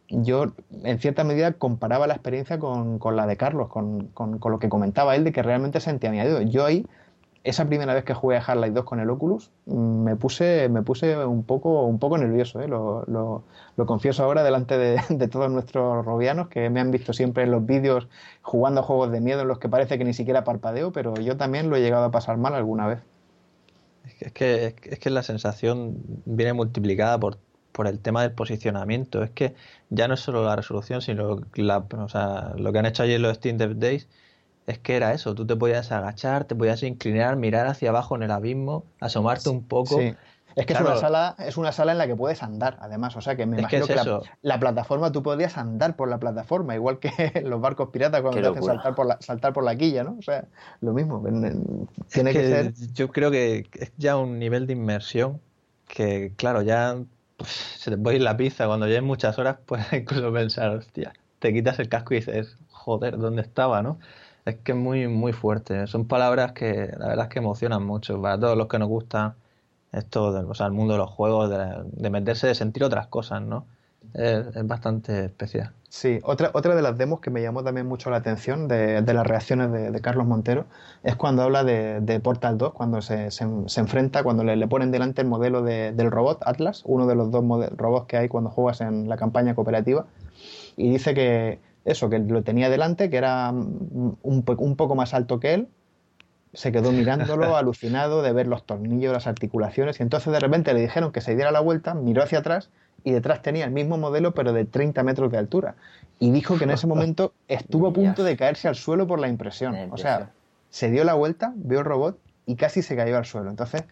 [0.09, 0.53] yo
[0.83, 5.23] en cierta medida comparaba la experiencia con, la de Carlos, con, lo que comentaba él
[5.23, 6.41] de que realmente sentía añadido.
[6.41, 6.85] Yo ahí,
[7.43, 11.17] esa primera vez que jugué a Half-Life 2 con el Oculus, me puse, me puse
[11.25, 12.67] un, poco, un poco nervioso, ¿eh?
[12.67, 17.51] lo, lo, confieso ahora delante de, todos nuestros robianos que me han visto siempre en
[17.51, 18.07] los vídeos
[18.41, 21.69] jugando juegos de miedo en los que parece que ni siquiera parpadeo, pero yo también
[21.69, 22.99] lo he llegado a pasar mal alguna vez.
[24.19, 27.39] Es que, es que la sensación viene multiplicada por
[27.75, 29.21] por el tema del posicionamiento.
[29.21, 29.53] Es que
[29.89, 33.19] ya no es solo la resolución, sino la, o sea, lo que han hecho ayer
[33.19, 34.07] los Steam Dev Days
[34.65, 35.35] es que era eso.
[35.35, 39.63] Tú te podías agachar, te podías inclinar, mirar hacia abajo en el abismo, asomarte un
[39.63, 39.99] poco.
[39.99, 40.15] Sí.
[40.55, 43.17] Es que es una sala, es una sala en la que puedes andar, además.
[43.17, 43.95] O sea que me imagino que,
[44.41, 47.11] la, plataforma, tú podías andar por la plataforma, igual que
[47.43, 50.15] los barcos piratas cuando te hacen saltar por la, saltar por la quilla, ¿no?
[50.17, 50.45] O sea,
[50.79, 51.21] lo mismo.
[52.07, 52.73] Tiene que, ser.
[52.93, 55.41] Yo creo que es ya un nivel de inmersión
[55.89, 56.95] que, claro, ya
[57.43, 58.67] se te puede ir la pizza.
[58.67, 63.17] Cuando lleves muchas horas, puedes incluso pensar, hostia, te quitas el casco y dices, joder,
[63.17, 63.99] ¿dónde estaba, no?
[64.45, 65.87] Es que es muy, muy fuerte.
[65.87, 68.21] Son palabras que la verdad es que emocionan mucho.
[68.21, 69.35] Para todos los que nos gusta
[69.91, 73.65] esto, o sea, el mundo de los juegos, de meterse, de sentir otras cosas, ¿no?
[74.13, 75.71] Es, bastante especial.
[75.89, 79.25] Sí, otra, otra de las demos que me llamó también mucho la atención de, las
[79.25, 80.65] reacciones de, Carlos Montero
[81.03, 83.43] es cuando habla de, Portal 2, cuando se, se,
[83.79, 87.43] enfrenta, cuando le, le, ponen delante el modelo del robot Atlas, uno de los dos
[87.77, 90.05] robots que hay cuando juegas en la campaña cooperativa,
[90.75, 95.39] y dice que eso, que lo tenía delante, que era un, un poco más alto
[95.39, 95.69] que él,
[96.55, 100.81] se quedó mirándolo, alucinado de ver los tornillos, las articulaciones, y entonces de repente le
[100.81, 102.69] dijeron que se diera la vuelta, miró hacia atrás
[103.05, 105.75] y detrás tenía el mismo modelo pero de 30 metros de altura.
[106.19, 109.29] Y dijo que en ese momento estuvo a punto de caerse al suelo por la
[109.29, 109.75] impresión.
[109.91, 110.31] O sea,
[110.71, 112.17] se dio la vuelta, vio el robot
[112.47, 113.51] y casi se cayó al suelo.
[113.51, 113.83] Entonces,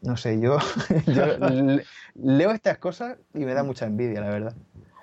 [0.00, 0.56] no sé, yo,
[2.14, 4.54] leo estas cosas y me da mucha envidia, la verdad.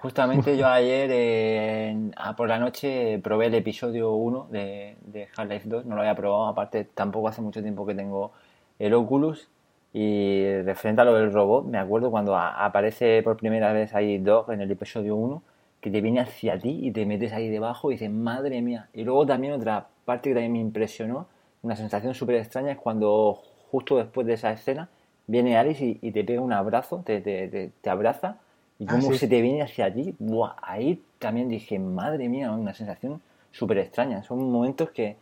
[0.01, 5.95] Justamente yo ayer por la noche probé el episodio 1 de, de Half-Life 2, no
[5.95, 8.33] lo había probado, aparte tampoco hace mucho tiempo que tengo
[8.79, 9.47] el Oculus
[9.93, 14.51] y referente a lo del robot, me acuerdo cuando aparece por primera vez ahí Dog
[14.51, 15.43] en el episodio 1,
[15.79, 18.89] que te viene hacia ti y te metes ahí debajo y dices, madre mía.
[18.93, 21.27] Y luego también otra parte que también me impresionó,
[21.61, 23.39] una sensación súper extraña, es cuando
[23.69, 24.89] justo después de esa escena
[25.27, 28.37] viene Alice y, te pega un abrazo, te, te, te, abraza
[28.79, 30.15] y cómo ah, se te viene hacia ti.
[30.19, 33.21] Buah, ahí también dije, madre mía, una sensación
[33.51, 34.23] súper extraña.
[34.23, 35.15] Son momentos que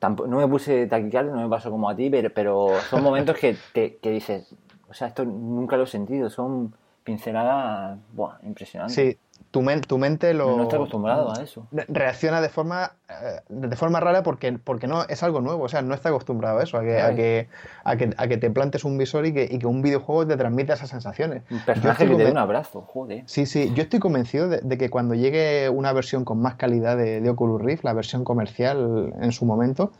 [0.00, 4.10] no me puse taquicardia, no me pasó como a ti, pero, son momentos que, que
[4.10, 4.54] dices,
[4.88, 6.74] o sea, esto nunca lo he sentido, son
[7.04, 7.98] pinceladas,
[8.42, 8.94] impresionantes.
[8.94, 9.18] Sí,
[9.50, 10.56] tu, tu mente lo...
[10.56, 11.66] No está acostumbrado a eso.
[11.88, 15.82] Reacciona de forma, eh, de forma rara porque, porque no es algo nuevo, o sea,
[15.82, 17.48] no está acostumbrado a eso, a que, a que,
[17.84, 20.36] a que, a que, te plantes un visor y que, y que un videojuego te
[20.36, 21.42] transmita esas sensaciones.
[21.50, 23.24] Un personaje que te dé un abrazo, joder.
[23.26, 27.20] Sí, sí, yo estoy convencido de, que cuando llegue una versión con más calidad de,
[27.20, 29.92] de Oculus Rift, la versión comercial en su momento,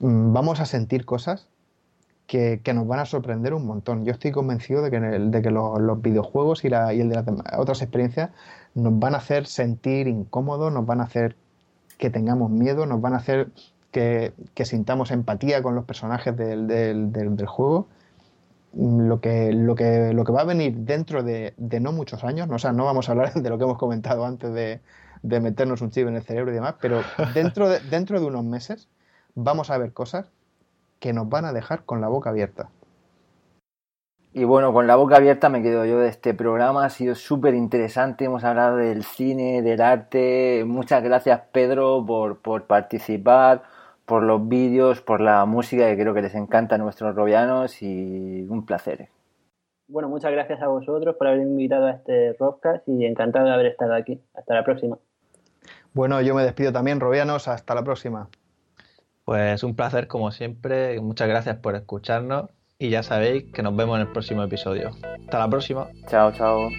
[0.00, 1.48] mm, vamos a sentir cosas
[2.28, 4.04] que, nos van a sorprender un montón.
[4.04, 7.24] Yo estoy convencido de que, de que los, videojuegos y, la, y el de las
[7.56, 8.30] otras experiencias
[8.74, 11.36] nos van a hacer sentir incómodos, nos van a hacer
[11.96, 13.48] que tengamos miedo, nos van a hacer
[13.90, 14.34] que,
[14.64, 17.88] sintamos empatía con los personajes del, del, juego.
[18.74, 22.56] Lo que, lo, que, lo que va a venir dentro de, no muchos años, no,
[22.56, 24.80] o sea, no vamos a hablar de lo que hemos comentado antes de,
[25.22, 27.00] de meternos un chip en el cerebro y demás, pero
[27.32, 28.86] dentro de, dentro de unos meses
[29.34, 30.26] vamos a ver cosas
[31.00, 32.70] que nos van a dejar con la boca abierta.
[34.32, 37.54] Y bueno, con la boca abierta me quedo yo de este programa, ha sido súper
[37.54, 43.62] interesante, hemos hablado del cine, del arte, muchas gracias Pedro por, por participar,
[44.04, 48.46] por los vídeos, por la música que creo que les encanta a nuestros robianos y
[48.48, 49.08] un placer.
[49.88, 53.66] Bueno, muchas gracias a vosotros por haber invitado a este podcast y encantado de haber
[53.66, 54.20] estado aquí.
[54.34, 54.98] Hasta la próxima.
[55.94, 58.28] Bueno, yo me despido también, robianos, hasta la próxima.
[59.28, 62.48] Pues un placer como siempre, muchas gracias por escucharnos
[62.78, 64.92] y ya sabéis que nos vemos en el próximo episodio.
[65.20, 65.86] Hasta la próxima.
[66.08, 66.70] Chao, chao.